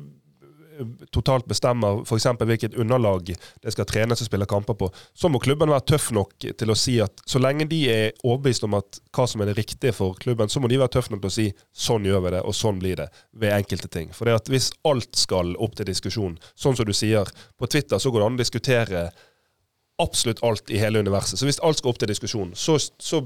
[1.14, 2.28] totalt bestemmer f.eks.
[2.40, 6.48] hvilket underlag det skal trenes og spille kamper på, så må klubben være tøff nok
[6.58, 9.58] til å si at så lenge de er overbevist om at hva som er det
[9.60, 12.34] riktige for klubben, så må de være tøff nok til å si sånn gjør vi
[12.36, 13.08] det, og sånn blir det
[13.38, 14.12] ved enkelte ting.
[14.16, 17.28] For det at hvis alt skal opp til diskusjon, sånn som du sier,
[17.58, 19.04] på Twitter så går det an å diskutere
[20.00, 21.38] absolutt alt i hele universet.
[21.38, 23.20] Så hvis alt skal opp til diskusjon, så, så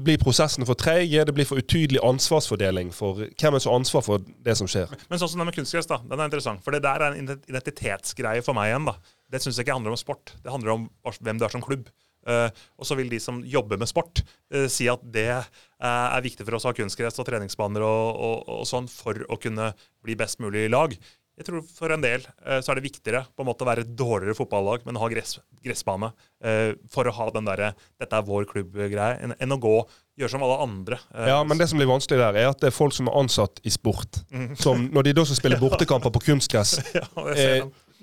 [0.00, 4.06] blir prosessene for treige, det blir for utydelig ansvarsfordeling for hvem er som har ansvar
[4.06, 4.92] for det som skjer.
[5.10, 6.62] Men sånn som det med kunstgress, da, den er interessant.
[6.64, 8.88] For det der er en identitetsgreie for meg igjen.
[8.88, 8.96] da.
[9.32, 10.34] Det syns jeg ikke handler om sport.
[10.44, 11.90] Det handler om hvem du er som klubb.
[12.22, 12.46] Uh,
[12.78, 14.20] og så vil de som jobber med sport,
[14.54, 15.42] uh, si at det uh,
[15.82, 19.38] er viktig for oss å ha kunstgress og treningsbaner og, og, og, sånn for å
[19.42, 19.72] kunne
[20.06, 20.94] bli best mulig i lag.
[21.40, 23.86] Jeg tror For en del eh, så er det viktigere på en måte å være
[23.86, 26.12] et dårligere fotballag, men ha gress, gressbane
[26.44, 29.76] eh, for å ha den derre 'dette er vår klubb'-greie, enn, enn, å gå
[30.20, 30.98] gjøre som alle andre.
[31.14, 31.30] Eh.
[31.32, 33.62] Ja, men det som blir vanskelig der, er at det er folk som er ansatt
[33.64, 34.20] i sport.
[34.28, 34.50] Mm.
[34.60, 37.06] Som når de da skal spille bortekamper på kunstgress ja,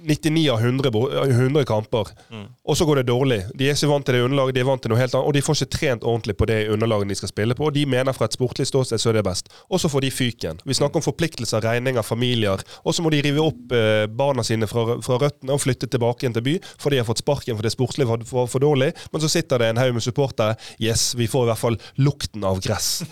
[0.08, 0.91] 99 av 100,
[1.26, 2.45] 100 kamper, mm.
[2.64, 3.39] og så går det dårlig.
[3.58, 5.36] De er ikke vant til det underlaget, de er vant til noe helt annet, og
[5.36, 7.68] de får ikke trent ordentlig på det underlaget de skal spille på.
[7.70, 9.52] Og de mener fra et sportlig ståsted så er det best.
[9.70, 10.62] Og så får de fyken.
[10.66, 12.64] Vi snakker om forpliktelser, regninger, familier.
[12.84, 16.26] Og så må de rive opp eh, barna sine fra, fra, røttene og flytte tilbake
[16.26, 18.93] igjen til by, for de har fått sparken for det sportslige var for, for dårlig.
[19.14, 20.56] Men så sitter det en haug med supportere.
[20.80, 23.00] Yes, vi får i hvert fall lukten av gress.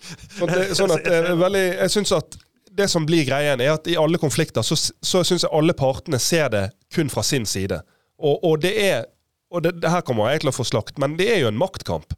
[0.00, 2.36] Sånn, at, sånn at, eh, veldig, jeg synes at
[2.76, 6.20] det som blir greien, er at i alle konflikter så, så syns jeg alle partene
[6.22, 6.64] ser det
[6.94, 7.80] kun fra sin side.
[8.20, 9.08] Og, og det er
[9.50, 11.58] og det, det her kommer jeg til å få slakt, men det er jo en
[11.58, 12.14] maktkamp.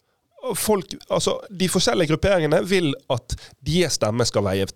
[0.58, 4.66] Folk, altså, de forskjellige grupperingene vil at deres stemme skal veie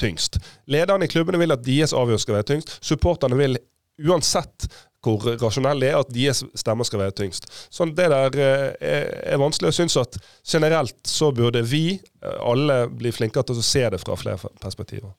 [0.00, 0.36] tyngst.
[0.68, 2.74] Lederne i klubbene vil at deres avgjørelse skal veie tyngst.
[2.84, 3.56] Supporterne vil
[4.02, 4.66] uansett
[5.02, 7.48] hvor rasjonell det er, at deres stemmer skal være tyngst.
[7.74, 9.72] Sånn det der eh, er, er vanskelig.
[9.72, 13.98] Jeg syns at generelt så burde vi eh, alle bli flinkere til å se det
[14.02, 15.10] fra flere perspektiver.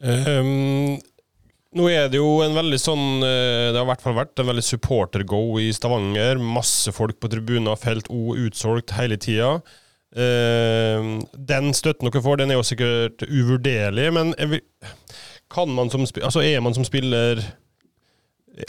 [0.00, 0.96] Um,
[1.76, 4.48] nå er det jo en veldig sånn eh, Det har i hvert fall vært en
[4.48, 6.40] veldig supporter-go i Stavanger.
[6.40, 9.58] Masse folk på tribuner, felt O utsolgt hele tida.
[10.10, 14.32] Uh, den støtten dere får, den er jo sikkert uvurderlig, men
[15.50, 17.44] kan man som, altså er man som spiller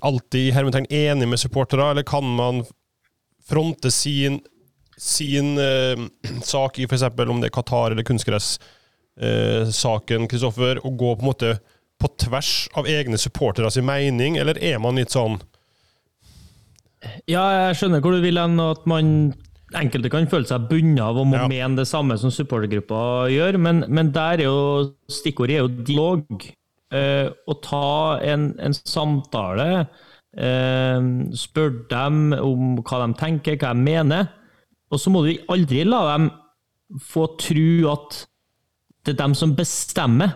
[0.06, 2.62] alltid hermetegn enig med supportere, eller kan man
[3.50, 4.38] fronte sin,
[4.98, 6.06] sin uh,
[6.54, 7.08] sak i f.eks.
[7.10, 8.60] om det er Qatar eller kunstgress?
[9.20, 11.54] Eh, saken, Kristoffer, å gå på en måte
[12.02, 15.40] på tvers av egne supportere sin mening, eller er man litt sånn
[17.30, 19.32] Ja, jeg skjønner hvor du vil hen, at man
[19.78, 21.46] enkelte kan føle seg bundet av å ja.
[21.50, 26.50] mene det samme som supportergruppa gjør, men, men der er jo stikkordet er jo dialog.
[26.92, 29.86] Eh, å ta en, en samtale,
[30.36, 31.06] eh,
[31.40, 34.28] spør dem om hva de tenker, hva de mener.
[34.92, 36.28] Og så må du aldri la dem
[37.00, 38.26] få tro at
[39.06, 40.36] det er dem som bestemmer.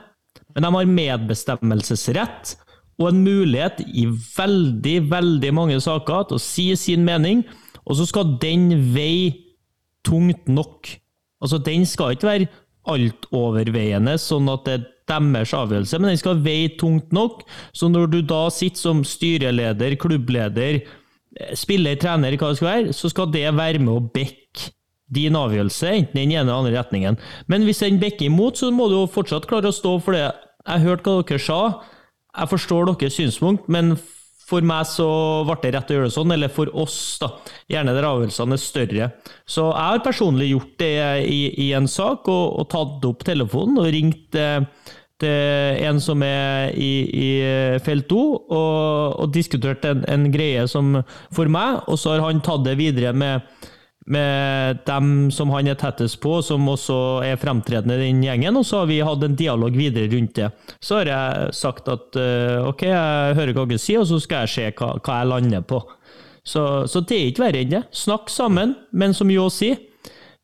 [0.56, 2.56] Men de har medbestemmelsesrett
[2.96, 7.44] og en mulighet i veldig, veldig mange saker til å si sin mening,
[7.84, 9.34] og så skal den veie
[10.06, 10.94] tungt nok.
[11.44, 12.52] Altså, den skal ikke være
[12.90, 17.44] altoverveiende, sånn at det er deres avgjørelse, men den skal veie tungt nok.
[17.76, 20.80] Så når du da sitter som styreleder, klubbleder,
[21.58, 24.72] spiller, trener, hva det skal være, så skal det være med å backe
[25.14, 27.20] din avgjørelse, enten den ene eller andre retningen.
[27.52, 30.28] Men hvis den bekker imot, så må du fortsatt klare å stå for det.
[30.66, 31.60] Jeg hørte hva dere sa,
[32.36, 33.94] jeg forstår deres synspunkt, men
[34.46, 35.08] for meg så
[35.48, 37.32] ble det rett å gjøre det sånn, eller for oss, da.
[37.72, 39.08] Gjerne der avgjørelsene er større.
[39.50, 40.92] Så jeg har personlig gjort det
[41.26, 44.62] i, i en sak, og, og, tatt opp telefonen og ringt eh,
[45.22, 47.30] til en som er i, i
[47.86, 51.00] felt O, og, og diskutert en, en, greie som
[51.34, 53.42] for meg, og så har han tatt det videre med
[54.06, 58.66] med dem som han er tettest på, som også er fremtredende i den gjengen, og
[58.68, 60.52] så har vi hatt en dialog videre rundt det.
[60.78, 64.46] Så har jeg sagt at uh, ok, jeg hører hva dere sier, og så skal
[64.46, 65.82] jeg se hva, hva jeg lander på.
[66.46, 67.84] Så, så, det er ikke verre enn det.
[67.98, 69.82] Snakk sammen, men som Jo sier,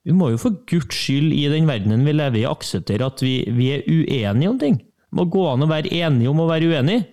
[0.01, 3.43] vi må jo for guds skyld i den verdenen vi lever i, akseptere at vi,
[3.53, 4.79] vi er uenige om ting.
[4.81, 7.05] Det må gå an å være enige om å være uenige.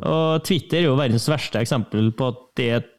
[0.00, 2.90] Og Twitter er jo verdens verste eksempel på at det er et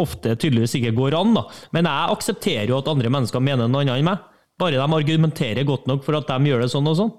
[0.00, 1.34] ofte tydeligvis ikke går an.
[1.36, 1.46] da.
[1.76, 4.24] Men jeg aksepterer jo at andre mennesker mener noe annet enn meg.
[4.60, 7.14] Bare de argumenterer godt nok for at de gjør det sånn og sånn.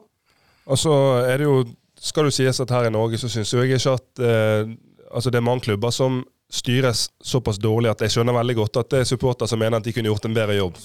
[0.64, 0.94] Og så
[1.28, 1.64] er det jo,
[2.00, 4.72] skal du sies at her i Norge så syns jeg ikke at eh,
[5.12, 6.22] altså det er mange klubber som
[6.54, 9.86] styres såpass dårlig at jeg skjønner veldig godt at det er supporter som mener at
[9.88, 10.78] de kunne gjort en bedre jobb.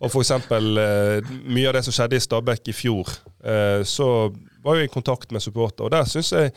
[0.00, 0.32] Og f.eks.
[0.32, 3.10] Eh, mye av det som skjedde i Stabæk i fjor,
[3.44, 4.08] eh, så
[4.64, 6.54] var jo i kontakt med supporter, og der syns jeg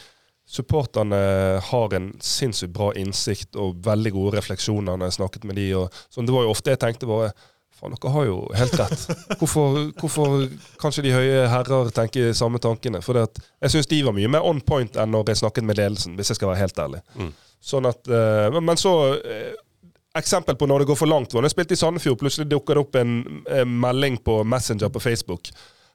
[0.50, 1.18] supporterne
[1.64, 5.70] har en sinnssykt bra innsikt og veldig gode refleksjoner når jeg snakket med de.
[5.80, 7.34] Og, sånn, det var jo ofte jeg tenkte bare
[7.74, 9.06] Faen, dere har jo helt rett.
[9.40, 10.44] Hvorfor, hvorfor
[10.80, 13.02] kan ikke de høye herrer tenke samme tankene?
[13.02, 16.14] For jeg syns de var mye mer on point enn når jeg snakket med ledelsen,
[16.16, 17.02] hvis jeg skal være helt ærlig.
[17.18, 17.32] Mm.
[17.64, 19.54] Sånn at, uh, Men så uh,
[20.14, 21.34] Eksempel på når det går for langt.
[21.34, 23.14] Når jeg spilte i Sandefjord, plutselig dukka det opp en,
[23.50, 25.50] en melding på Messenger på Facebook.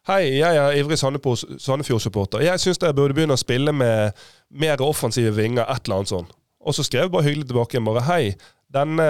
[0.09, 2.41] Hei, jeg er ivrig Sandefjord-supporter.
[2.41, 4.17] Jeg syns dere burde begynne å spille med
[4.49, 6.31] mer offensive vinger, et eller annet sånt.
[6.65, 8.23] Og så skrev jeg bare hyggelig tilbake bare hei,
[8.73, 9.09] denne,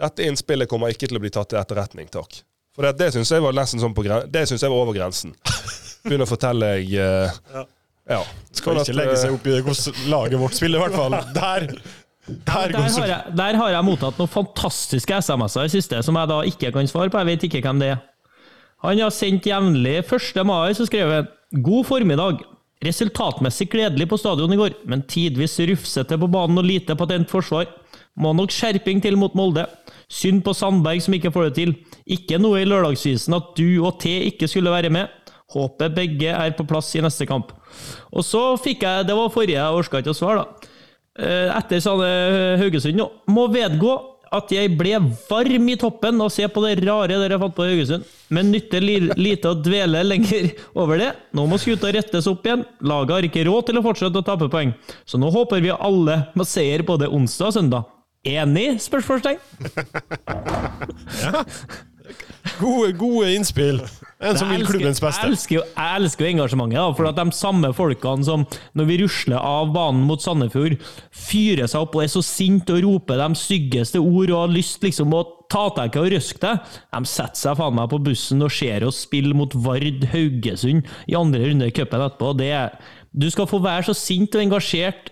[0.00, 2.40] dette innspillet kommer ikke til å bli tatt til etterretning, takk.
[2.72, 5.34] For det, det syns jeg var nesten sånn på Det syns jeg var over grensen.
[6.06, 7.64] Begynner å fortelle jeg uh, ja.
[8.14, 8.20] ja.
[8.56, 11.18] Skal ikke legge seg opp i hvordan laget vårt spiller, i hvert fall.
[11.36, 11.68] Der
[12.30, 16.30] der, der, har jeg, der, har jeg, mottatt noen fantastiske SMS-er i siste, som jeg
[16.30, 17.20] da ikke kan svare på.
[17.20, 18.02] Jeg vet ikke hvem det er.
[18.84, 20.40] Han har sendt jevnlig 1.
[20.48, 21.28] mai, så skrev han
[21.64, 22.40] God formiddag.
[22.80, 27.68] Resultatmessig gledelig på stadion i går, men tidvis rufsete på banen og lite patent forsvar.
[28.16, 29.66] Må nok skjerping til mot Molde.
[30.10, 31.74] Synd på Sandberg som ikke får det til.
[32.08, 35.12] Ikke noe i lørdagsvisen at du og T ikke skulle være med.
[35.52, 37.52] Håper begge er på plass i neste kamp.
[38.14, 40.70] Og så fikk jeg Det var forrige, jeg orka ikke å svare, da.
[41.20, 41.96] Eh, etter sa
[42.62, 43.10] Haugesund nå.
[43.28, 43.92] Må vedgå
[44.30, 44.94] at jeg ble
[45.26, 48.06] varm i toppen og se på det rare dere fant på Haugesund.
[48.30, 48.84] Men nytter
[49.18, 51.10] lite å dvele lenger over det.
[51.34, 52.62] Nå må skuta rettes opp igjen.
[52.86, 54.74] Laget har ikke råd til å fortsette å tape poeng.
[55.02, 57.96] Så nå håper vi alle på seier både onsdag og søndag.
[58.30, 58.68] Enig?
[58.84, 59.40] spørsmålstegn.
[61.24, 61.42] ja.
[62.60, 63.82] Gode, gode innspill.
[64.20, 65.24] En som vil klubbens beste.
[65.24, 66.76] Jeg elsker, jo, jeg elsker jo engasjementet.
[66.76, 68.44] Da, for at de samme folkene som
[68.76, 70.76] når vi rusler av banen mot Sandefjord,
[71.16, 74.84] fyrer seg opp og er så sinte og roper de styggeste ord og har lyst
[74.84, 78.44] liksom å ta deg ikke og røske deg, de setter seg faen meg på bussen
[78.46, 82.34] og ser oss spille mot Vard Haugesund i andre runde i cupen etterpå.
[82.38, 82.52] Det,
[83.10, 85.10] du skal få være så sint og engasjert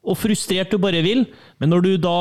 [0.00, 1.26] og frustrert du bare vil,
[1.60, 2.18] men når du da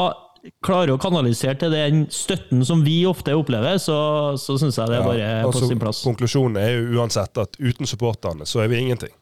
[0.65, 3.97] klarer å kanalisere til den støtten som vi ofte opplever, så,
[4.39, 6.03] så syns jeg det er bare ja, på sin plass.
[6.07, 9.13] Konklusjonen er jo uansett at uten supporterne så er vi ingenting.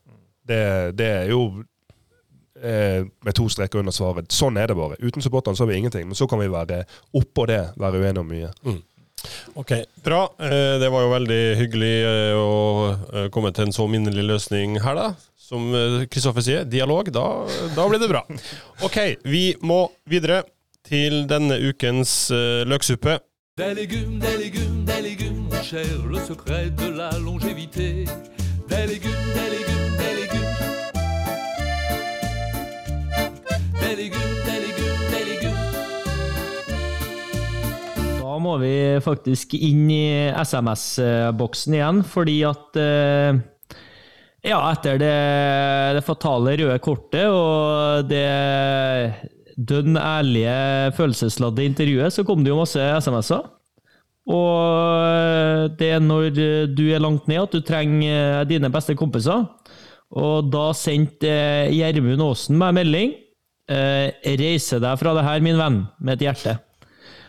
[0.47, 0.61] Det,
[0.97, 1.41] det er jo
[2.61, 4.31] eh, med to streker under svaret.
[4.33, 4.99] Sånn er det bare.
[5.03, 6.07] Uten supporterne så er vi ingenting.
[6.07, 6.83] Men så kan vi være
[7.17, 8.51] oppå det, være uenige om mye.
[8.67, 8.83] Mm.
[9.59, 9.73] Ok,
[10.05, 10.23] bra.
[10.39, 14.99] Eh, det var jo veldig hyggelig eh, å komme til en så minnelig løsning her,
[14.99, 15.09] da.
[15.47, 15.71] Som
[16.11, 17.07] Kristoffer sier, dialog.
[17.15, 17.23] Da,
[17.75, 18.25] da blir det bra.
[18.83, 20.41] Ok, vi må videre
[20.87, 23.19] til denne ukens uh, løksuppe.
[23.57, 28.05] Des légumes, des légumes, des légumes, mon cher, le secret de la longévité.
[28.69, 30.55] Des légumes, des légumes, des légumes.
[33.81, 35.63] Des légumes, des légumes, des légumes.
[38.21, 38.73] Da må vi
[39.03, 43.39] faktisk inn i SMS-boksen igjen, fordi at uh,
[44.45, 45.15] ja, etter det,
[45.97, 52.81] det, fatale røde kortet og det dønn ærlige, følelsesladde intervjuet, så kom det jo masse
[53.01, 53.45] SMS-er.
[54.27, 56.29] Og det er når
[56.75, 59.45] du er langt ned at du trenger dine beste kompiser.
[60.11, 61.31] Og da sendte
[61.71, 63.15] Gjermund Aasen meg melding.
[63.67, 66.53] Eh, 'Reise deg fra det her, min venn', med et hjerte.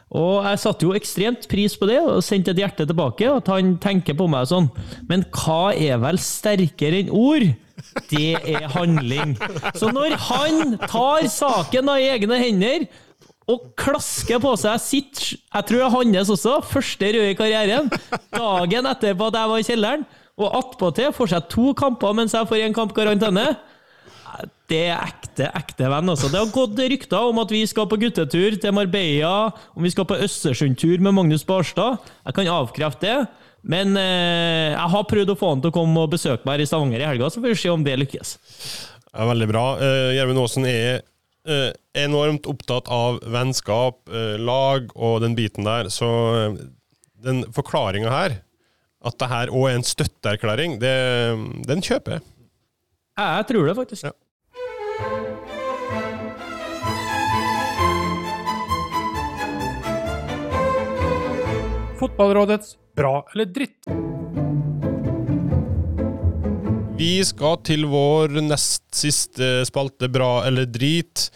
[0.08, 3.28] Og jeg satte jo ekstremt pris på det, og sendte et hjerte tilbake.
[3.28, 4.70] At han tenker på meg sånn.
[5.10, 7.50] Men hva er vel sterkere enn ord?
[8.10, 9.36] Det er handling.
[9.78, 12.88] Så når han tar saken i egne hender
[13.48, 16.58] og klasker på seg sitt Jeg tror det er hans også.
[16.68, 17.88] Første røde i karrieren.
[18.34, 20.08] Dagen etterpå at jeg var i kjelleren.
[20.38, 23.46] Og attpåtil får seg to kamper mens jeg får én kamp karantene.
[24.68, 26.10] Det er ekte, ekte venn.
[26.12, 26.28] Altså.
[26.28, 30.04] Det har gått rykter om at vi skal på guttetur til Marbella, om vi skal
[30.10, 32.02] på Østersundtur med Magnus Barstad.
[32.26, 33.18] Jeg kan avkrefte det.
[33.68, 36.62] Men eh, jeg har prøvd å få han til å komme og besøke meg her
[36.62, 38.36] i Stavanger i helga, så får vi se om det lykkes.
[39.10, 39.64] Ja, veldig bra.
[39.80, 41.00] Uh, Gjermund Aasen er
[41.48, 45.90] uh, enormt opptatt av vennskap, uh, lag og den biten der.
[45.92, 46.60] Så uh,
[47.26, 48.38] den forklaringa her,
[49.08, 52.26] at det her òg er en støtteerklæring, det- den kjøper jeg.
[53.18, 54.04] Jeg tror det, faktisk.
[54.04, 54.12] Ja.
[61.98, 63.88] Fotballrådets bra eller dritt.
[66.98, 71.28] Vi skal til vår nest siste spalte, bra eller drit.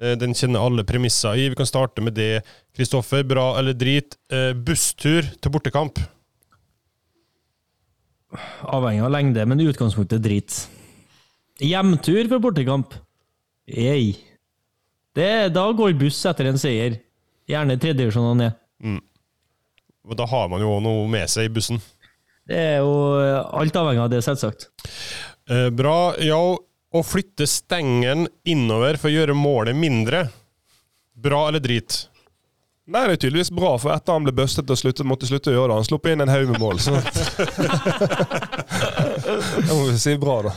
[0.00, 1.48] Eh, Den kjenner alle premisser i.
[1.50, 2.44] Vi kan starte med det.
[2.76, 4.14] Kristoffer, bra eller drit?
[4.30, 5.98] Eh, Busstur til bortekamp.
[8.62, 10.66] Avhengig av lengde, men i utgangspunktet drit.
[11.58, 12.94] Hjemtur for bortekamp?
[13.68, 14.16] Ei.
[15.14, 17.00] Det, da går buss etter en seier.
[17.48, 18.52] Gjerne tredjedivisjon og ned.
[20.08, 21.80] Og Da har man jo også noe med seg i bussen.
[22.48, 22.92] Det er jo
[23.60, 24.68] alt avhengig av det, selvsagt.
[25.50, 26.14] Eh, bra.
[26.24, 26.38] Ja,
[26.88, 30.28] å flytte stengen innover for å gjøre målet mindre.
[31.18, 32.06] Bra eller drit?
[32.88, 35.58] Nei, det er tydeligvis bra, for etter han ble bustet og sluttet, måtte slutte å
[35.58, 35.80] gjøre det.
[35.82, 36.78] Han slapp inn en haug med mål.
[36.80, 37.02] Sånn.
[39.58, 40.54] det må vi si bra, da.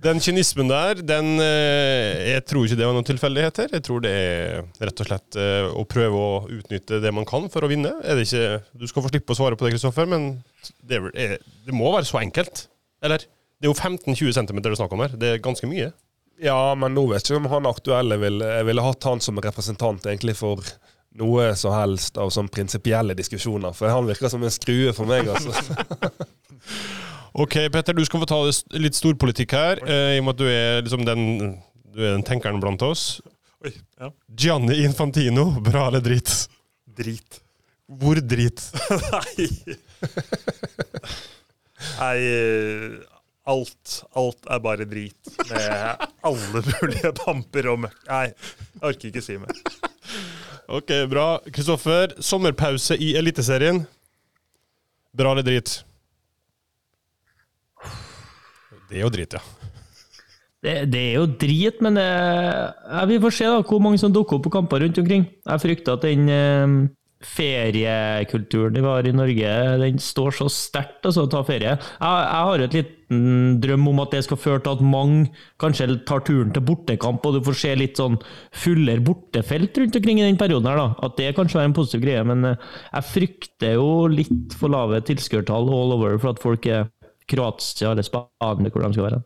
[0.00, 3.68] Den kynismen der, den eh, Jeg tror ikke det var noen tilfeldigheter.
[3.76, 7.50] Jeg tror det er rett og slett eh, å prøve å utnytte det man kan
[7.52, 7.92] for å vinne.
[8.00, 10.30] Er det ikke Du skal få slippe å svare på det, Kristoffer, men
[10.80, 11.34] det, er, er,
[11.66, 12.64] det må være så enkelt?
[13.04, 13.26] Eller?
[13.60, 15.18] Det er jo 15-20 cm det er snakk om her.
[15.20, 15.90] Det er ganske mye.
[16.40, 19.36] Ja, men nå vet jeg ikke om han aktuelle ville Jeg ville hatt han som
[19.44, 20.64] representant egentlig for
[21.20, 23.76] noe som helst av sånn prinsipielle diskusjoner.
[23.76, 25.52] For han virker som en skrue for meg, altså.
[27.32, 28.38] Ok, Petter, du skal få ta
[28.80, 31.26] litt storpolitikk her, eh, i og med at du er liksom den
[31.90, 33.20] du er den tenkeren blant oss.
[33.64, 34.10] Oi, ja.
[34.38, 36.30] Gianni Infantino, bra eller drit?
[36.96, 37.40] Drit.
[37.90, 38.62] Hvor drit?
[39.16, 39.48] Nei
[41.98, 43.00] Nei eh,
[43.50, 45.32] Alt, alt er bare drit.
[45.48, 47.96] Med alle mulige pamper og møkk.
[48.06, 49.56] Nei, jeg orker ikke si mer.
[50.70, 51.24] Ok, bra.
[51.50, 53.82] Kristoffer, sommerpause i Eliteserien.
[55.16, 55.80] Bra eller drit?
[58.90, 59.42] Det er jo drit, ja.
[60.60, 64.12] Det, det er jo drit, men det, ja, vi får se da hvor mange som
[64.12, 65.28] dukker opp på kamper rundt omkring.
[65.46, 66.74] Jeg frykter at den eh,
[67.20, 71.74] feriekulturen vi har i Norge, den står så sterkt, altså, å ta ferie.
[71.76, 75.88] Jeg, jeg har et liten drøm om at det skal føre til at mange kanskje
[76.08, 78.20] tar turen til bortekamp, og du får se litt sånn
[78.56, 80.88] fullere bortefelt rundt omkring i den perioden her, da.
[81.08, 85.00] At det kanskje er en positiv greie, men eh, jeg frykter jo litt for lave
[85.08, 86.88] tilskuertall all over for at folk er
[87.30, 89.22] Kroatia eller Spania, hvor de skal være.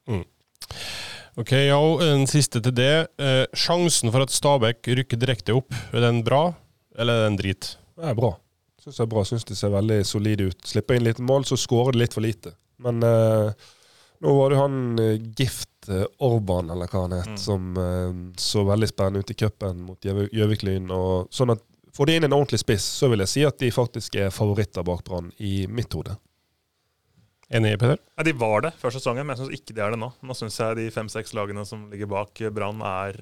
[1.41, 2.93] Ok, ja, og en siste til det.
[3.19, 6.45] Eh, sjansen for at Stabæk rykker direkte opp, er den bra,
[6.97, 7.73] eller er den drit?
[7.99, 8.35] Det er bra.
[8.85, 9.25] Syns det er bra.
[9.27, 10.61] Syns det ser veldig solid ut.
[10.69, 12.53] Slipper inn lite mål, så skårer det litt for lite.
[12.85, 13.51] Men eh,
[14.23, 18.63] nå var det han eh, Gift eh, Orban, eller hva han het, som eh, så
[18.69, 20.93] veldig spennende ut i cupen mot Gjøv- Gjøvik-Lyn.
[21.35, 24.17] Sånn at Får de inn en ordentlig spiss, så vil jeg si at de faktisk
[24.19, 26.17] er favoritter bak Brann, i mitt hode.
[27.53, 27.99] Enig, Peder?
[28.19, 30.11] Ja, De var det før sesongen, men jeg syns ikke de er det nå.
[30.25, 33.19] Nå syns jeg de fem-seks lagene som ligger bak Brann, er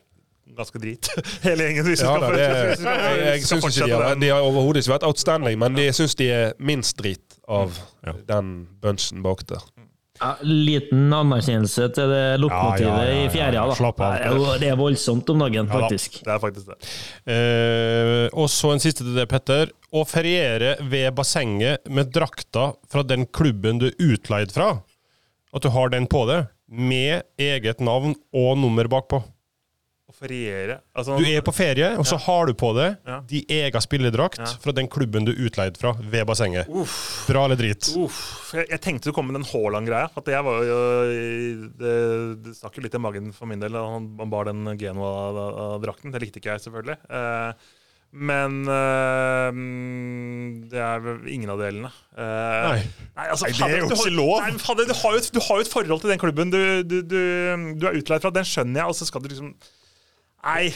[0.56, 1.08] ganske drit.
[1.46, 1.86] Hele gjengen.
[1.88, 5.06] Hvis Ja, skal, det, jeg, jeg syns ikke de har, de har overhodet ikke vært
[5.08, 7.74] outstanding, men jeg syns de er minst drit av
[8.06, 8.14] Ja.
[8.34, 8.52] den
[8.82, 9.62] bunchen bak der.
[10.22, 13.64] Ja, liten anerkjennelse til det lokomotivet Ja, ja, i fjerde.
[13.72, 13.74] da.
[13.74, 14.58] slapp av.
[14.62, 15.80] Det er voldsomt om dagen, da.
[15.80, 16.20] faktisk.
[16.22, 16.76] Det er faktisk det.
[17.34, 19.72] Eh, og så en siste til det, Petter.
[19.92, 24.70] Å feriere ved bassenget med drakta fra den klubben du er utleid fra,
[25.52, 29.18] at du har den på deg, med eget navn og nummer bakpå.
[30.12, 33.20] Å feriere altså, Du er på ferie, og så har du på deg Ja.
[33.26, 34.44] din egen spilledrakt Ja.
[34.60, 36.68] fra den klubben du er utleid fra, ved bassenget.
[37.26, 37.88] Bra eller drit?
[37.96, 40.10] Uff, jeg, jeg tenkte du kom med den Haaland-greia.
[40.14, 40.80] At jeg var jo
[41.80, 41.96] Det,
[42.44, 43.72] det stakk jo litt i magen for min del.
[43.72, 46.12] Han, han bar den Genoa-drakten.
[46.12, 46.98] Det likte ikke jeg, selvfølgelig.
[47.08, 47.52] Eh,
[48.12, 49.56] Men øh,
[50.68, 51.88] det er ingen av delene.
[52.12, 52.82] Uh, Nei.
[53.16, 54.34] Nei, altså, Nei, det er jo har- ikke lov.
[54.44, 56.82] Nei, fader, du, har jo, et- du har jo et forhold til den klubben du,
[56.84, 57.16] du, du,
[57.80, 58.30] du er utleid fra.
[58.36, 59.54] Den skjønner jeg, og så skal du liksom
[60.43, 60.72] Nei.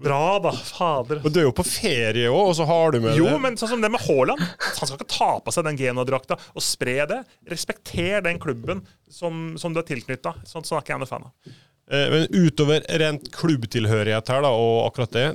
[0.00, 0.52] Bra, da.
[0.52, 1.20] Fader.
[1.20, 3.58] Og du er jo på ferie òg, og så har du med Jo, det men
[3.60, 4.40] sånn som det med Haaland.
[4.40, 7.18] Han skal ikke ta på seg den Genoa-drakta og spre det.
[7.52, 8.80] Respekter den klubben
[9.12, 10.38] som, som du er tilknytta.
[10.48, 11.52] Sånn, sånn er ikke jeg med fan av.
[11.90, 15.26] Eh, Men utover rent klubbtilhørighet her, da, og akkurat det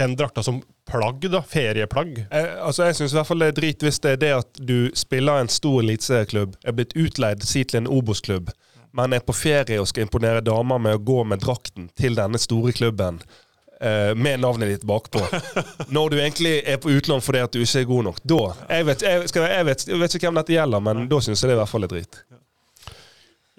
[0.00, 4.12] Den drakta som plagg, da, ferieplagg Eh, altså Jeg syns det er drit hvis det
[4.12, 8.50] er det at du spiller en stor eliteserieklubb, er blitt utleid si til en Obos-klubb,
[8.96, 12.40] men er på ferie og skal imponere damer med å gå med drakten til denne
[12.42, 13.20] store klubben.
[13.80, 15.20] eh, med navnet ditt bakpå.
[15.88, 18.18] Når du egentlig er på utlån fordi at du ikke er god nok.
[18.22, 21.20] Da Jeg vet, jeg, skal, jeg vet, jeg vet ikke hvem dette gjelder, men da
[21.24, 22.20] syns jeg det i hvert fall er drit.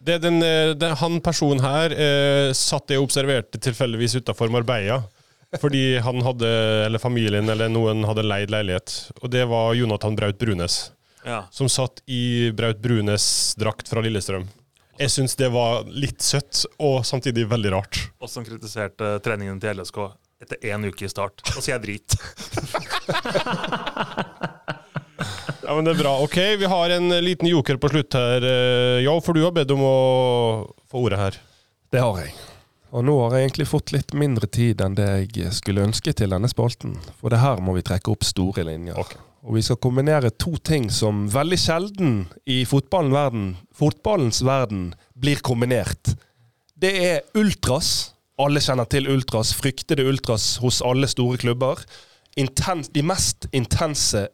[0.02, 5.02] det, den, eh, den, Han personen her eh, satt jeg og observerte tilfeldigvis utafor Marbella.
[5.60, 6.48] Fordi han hadde,
[6.86, 8.94] eller familien eller noen hadde leid leilighet.
[9.20, 10.94] Og det var Jonathan Braut Brunes.
[11.26, 11.42] Ja.
[11.52, 13.26] Som satt i Braut Brunes
[13.60, 14.48] drakt fra Lillestrøm.
[15.02, 17.98] Jeg syns det var litt søtt, og samtidig veldig rart.
[18.22, 19.98] Og som kritiserte treningen til LSK
[20.42, 21.42] etter én uke i start.
[21.56, 22.18] Og sier jeg drit.
[25.62, 26.12] Ja, men det er bra.
[26.26, 28.44] Ok, vi har en liten joker på slutt her.
[28.44, 29.92] eh, Ja, for du har bedt om å
[30.90, 31.38] få ordet her.
[31.94, 32.34] Det har jeg.
[32.92, 35.06] Og nå har jeg egentlig fått litt mindre tid enn det
[35.38, 36.98] jeg skulle ønske til denne spalten.
[37.22, 38.98] For det her må vi trekke opp store linjer.
[39.00, 39.14] Ok.
[39.42, 42.12] Og vi skal kombinere to ting som veldig sjelden
[42.46, 46.14] i fotballen verden, fotballens verden blir kombinert.
[46.78, 48.12] Det er ultras.
[48.42, 49.56] Alle kjenner til ultras.
[49.58, 51.82] Fryktede ultras hos alle store klubber.
[52.38, 54.28] Intens, de mest intense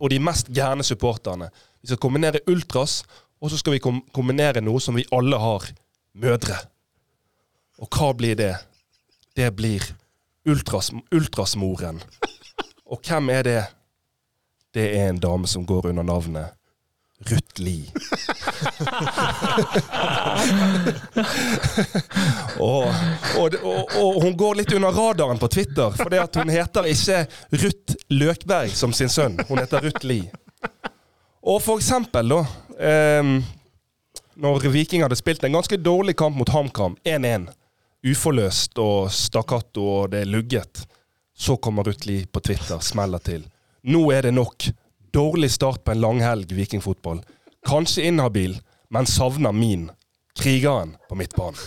[0.00, 1.50] og de mest gærne supporterne.
[1.80, 3.04] Vi skal kombinere ultras,
[3.40, 5.66] og så skal vi kom kombinere noe som vi alle har.
[6.14, 6.58] Mødre.
[7.80, 8.54] Og hva blir det?
[9.36, 9.84] Det blir
[10.46, 12.02] ultras, ultrasmoren.
[12.90, 13.60] Og hvem er det?
[14.74, 16.46] Det er en dame som går under navnet
[17.28, 17.84] Ruth Lie.
[22.58, 22.94] og,
[23.36, 26.84] og, og, og hun går litt under radaren på Twitter, for det at hun heter
[26.88, 27.26] ikke
[27.60, 29.36] Ruth Løkberg som sin sønn.
[29.48, 30.30] Hun heter Ruth Lie.
[31.42, 32.46] Og for eksempel, da
[32.80, 33.42] ehm,
[34.40, 37.48] Når Viking hadde spilt en ganske dårlig kamp mot HamKam, 1-1,
[38.06, 40.86] uforløst og stakkato og det er lugget,
[41.36, 43.44] så kommer Ruth Lie på Twitter, smeller til.
[43.82, 44.68] Nå er det nok.
[45.12, 47.22] Dårlig start på en langhelg vikingfotball.
[47.66, 48.58] Kanskje inhabil,
[48.88, 49.90] men savner min.
[50.38, 51.58] Krigeren på midtbanen.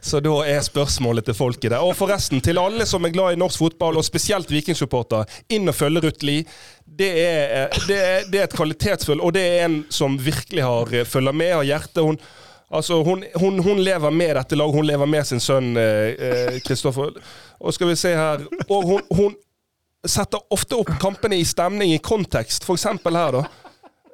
[0.00, 1.82] Så da er spørsmålet til folket der.
[1.82, 5.74] Og forresten, til alle som er glad i norsk fotball, og spesielt vikingsupporter, inn og
[5.74, 6.46] følge Ruth Lie.
[6.86, 7.98] Det er, det,
[8.30, 11.66] det er et kvalitetsfull, og det er en som virkelig har eh, følger med, har
[11.66, 12.04] hjerte.
[12.06, 12.18] Hun,
[12.70, 15.74] altså, hun, hun, hun lever med dette laget, hun lever med sin sønn
[16.66, 17.16] Kristoffer.
[17.60, 19.34] og skal vi se her Og hun
[20.08, 22.68] setter ofte opp kampene i stemning, i kontekst.
[22.70, 23.44] Eksempel her, da.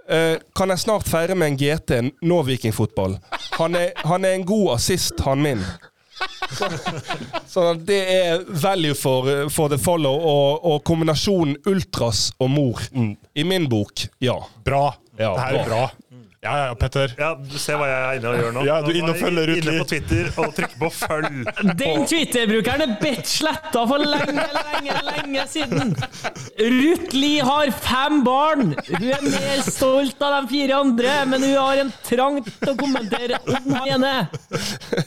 [0.08, 3.18] Eh, kan jeg snart feire med en GT nå vikingfotball?
[3.58, 5.64] Han er, han er en god assist, han min.
[6.50, 6.68] Så,
[7.46, 12.82] så det er value for, for the follow, og, og kombinasjonen ultras og mor.
[13.34, 14.38] I min bok, ja.
[14.64, 14.90] Bra.
[15.18, 15.84] Ja, det her er bra.
[15.86, 17.14] Ja, ja, ja, Petter.
[17.18, 18.62] Ja, Du ser hva jeg er inne og gjør nå.
[18.68, 21.38] Ja, du er inne og følger ut Inne på Twitter og trykker på følg.
[21.82, 25.94] Den Twitter-brukeren er bedt sletta for lenge, lenge, lenge siden.
[26.78, 28.74] Ruth Lie har fem barn.
[28.88, 32.76] Hun er mer stolt av de fire andre, men hun har en trang til å
[32.78, 33.86] kommentere om henne.
[33.98, 35.06] ene.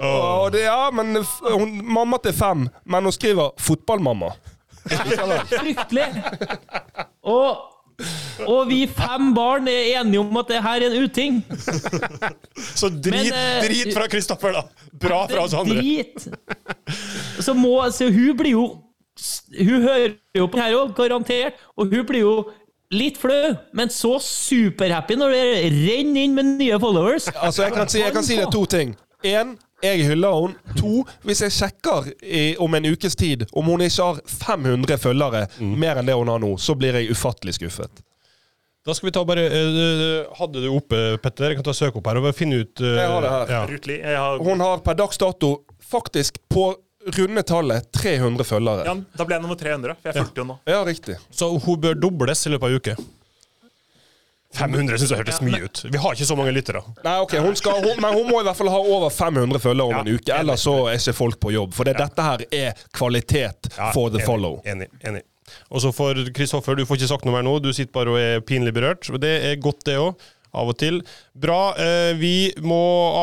[0.00, 0.48] oh.
[0.50, 4.32] det, ja men f- hun, mamma til fem, men hun skriver 'fotballmamma'.
[5.50, 6.06] Fryktelig.
[7.22, 7.58] Og,
[8.46, 11.40] og vi fem barn er enige om at det her er en uting.
[12.74, 14.86] Så drit, Men, eh, drit fra Kristoffer, da!
[15.00, 15.80] Bra fra oss andre.
[15.80, 16.28] Drit.
[17.40, 18.68] Så må så hun blir jo
[19.58, 21.58] Hun hører jo på det her òg, garantert.
[21.76, 22.34] Og hun blir jo
[22.94, 25.42] litt flau, men så superhappy når det
[25.74, 27.28] renner inn med nye followers.
[27.36, 28.94] Altså, jeg kan si, jeg kan si det to ting.
[29.26, 30.76] Én, jeg hyller henne.
[30.78, 35.46] To, hvis jeg sjekker i, om en ukes tid om hun ikke har 500 følgere
[35.60, 38.02] mer enn det hun har nå, så blir jeg ufattelig skuffet.
[38.86, 41.50] Da skal vi ta bare uh, Hadde du oppe, Petter?
[41.52, 43.50] Jeg kan ta søk opp her og finne ut uh, Jeg har det her.
[43.52, 44.22] Ja.
[44.22, 45.50] Har Hun har per dags dato
[45.84, 46.70] faktisk på
[47.16, 48.84] runde tallet 300 følgere.
[48.88, 50.56] ja, Da ble jeg nummer 300, for jeg fulgte jo nå.
[50.68, 51.16] Ja, riktig.
[51.32, 52.96] Så hun bør dobles i løpet av en uke.
[54.58, 55.80] 500 syns jeg hørtes mye ut.
[55.94, 56.80] Vi har ikke så mange lyttere.
[57.04, 59.86] Nei, ok, hun skal, hun, Men hun må i hvert fall ha over 500 følgere
[59.86, 61.74] om Ja, en uke, ellers så er ikke folk på jobb.
[61.76, 64.58] For det, dette her er kvalitet Ja, for the enig, follow.
[64.66, 64.88] Enig.
[65.06, 65.22] enig.
[65.70, 67.56] Og så for Kristoffer, du får ikke sagt noe mer nå.
[67.62, 69.06] Du sitter bare og er pinlig berørt.
[69.10, 70.18] Og Det er godt, det òg.
[70.52, 70.96] av og til.
[71.38, 71.74] Bra.
[71.78, 72.78] Eh, vi må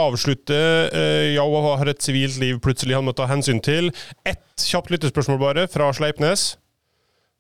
[0.08, 0.56] avslutte.
[0.96, 3.92] Eh, Jau har et sivilt liv plutselig han må ta hensyn til.
[4.26, 6.54] Ett kjapt lyttespørsmål bare, fra Sleipnes.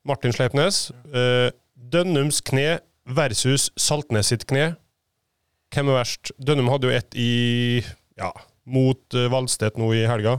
[0.07, 0.89] Martin Sleipnes.
[1.13, 1.51] Eh,
[1.87, 4.75] Dønnums kne versus Saltnes sitt kne.
[5.73, 6.31] Hvem er verst?
[6.39, 7.31] Dønnum hadde jo ett i
[8.17, 8.31] ja,
[8.67, 10.37] mot uh, Valstedt nå i helga.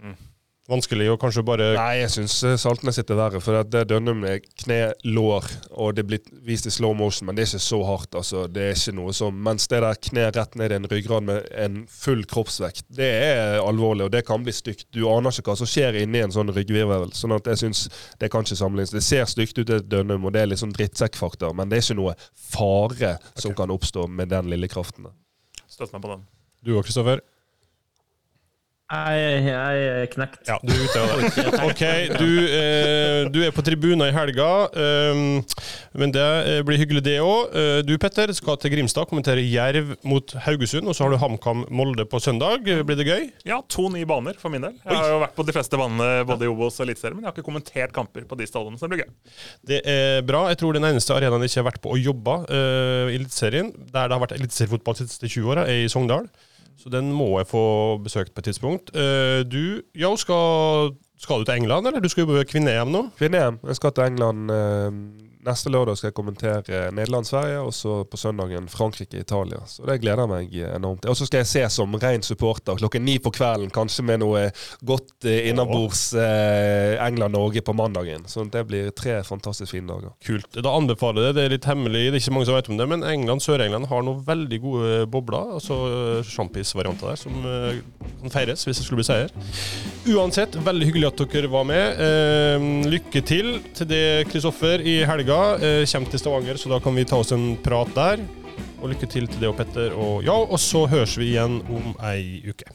[0.00, 0.16] Mm.
[0.64, 3.40] Vanskelig å kanskje bare Nei, jeg syns eh, Saltnes sitter verre.
[3.44, 5.44] For det er Dønnum med kne, lår,
[5.76, 8.16] og det blir vist i slow motion, men det er ikke så hardt.
[8.16, 8.46] altså.
[8.48, 11.50] Det er ikke noe som, Mens det der kne rett ned i en ryggrad med
[11.66, 14.86] en full kroppsvekt, det er alvorlig, og det kan bli stygt.
[14.96, 17.12] Du aner ikke hva som skjer inni en sånn ryggvirvel.
[17.12, 17.84] sånn at jeg synes
[18.22, 18.96] det kan ikke sammenlignes.
[18.96, 21.84] Det ser stygt ut, det Dønnum, og det er litt sånn drittsekkfaktor, men det er
[21.84, 25.12] ikke noe fare som kan oppstå med den lille kraften.
[25.68, 26.24] Støtt meg på den.
[26.64, 27.20] Du òg, Kristoffer?
[28.84, 30.42] Jeg, jeg er knekt.
[30.44, 31.52] Ja, du er ute av det.
[31.64, 31.82] OK,
[32.20, 35.38] du, eh, du er på tribunen i helga, um,
[35.96, 37.54] men det eh, blir hyggelig, det òg.
[37.56, 41.64] Uh, du, Petter, skal til Grimstad kommentere Jerv mot Haugesund, og så har du HamKam
[41.72, 42.60] Molde på søndag.
[42.60, 43.26] Blir det gøy?
[43.48, 44.76] Ja, to nye baner for min del.
[44.84, 47.32] Jeg har jo vært på de fleste banene både i Obos og Eliteserien, men jeg
[47.32, 49.36] har ikke kommentert kamper på de stallene, så det blir gøy.
[49.64, 50.44] Det er bra.
[50.52, 53.72] Jeg tror den eneste arenaen jeg ikke har vært på og jobba uh, i Eliteserien,
[53.88, 56.28] der det har vært eliteseriefotball de siste 20 åra, er i Sogndal.
[56.78, 57.64] Så den må jeg få
[58.02, 58.90] besøkt på et tidspunkt.
[58.96, 63.06] Uh, du, ja, skal, skal, du til England, eller du skal jo på kvinne-EM nå?
[63.18, 63.60] Kvinne-EM.
[63.66, 64.90] Jeg skal til England uh,
[65.46, 65.98] neste lørdag.
[65.98, 69.62] skal jeg kommentere Nederland-Sverige, og så på søndagen Frankrike-Italia.
[69.66, 71.12] Så det gleder jeg meg enormt til.
[71.12, 74.46] Og så skal jeg se som ren supporter klokken ni på kvelden, kanskje med noe
[74.86, 78.26] godt innabords eh, England-Norge på mandagen.
[78.30, 80.14] Så det blir tre fantastisk fine dager.
[80.24, 80.50] Kult.
[80.54, 81.40] Da anbefaler jeg det.
[81.40, 83.90] Det er litt hemmelig, det er ikke mange som vet om det, men England, Sør-England
[83.90, 85.54] har noen veldig gode bobler.
[85.58, 85.78] Altså
[86.28, 87.40] sjampis-varianter der, som
[88.22, 89.32] kan feires hvis det skulle bli seier.
[90.14, 92.00] Uansett, veldig hyggelig at dere var med.
[92.04, 95.33] Eh, lykke til til det, Kristoffer, i helga.
[95.58, 98.24] Eh, Kommer til Stavanger, så da kan vi ta oss en prat der.
[98.82, 101.94] Og lykke til til det og Petter og ja, og så høres vi igjen om
[102.04, 102.68] ei uke.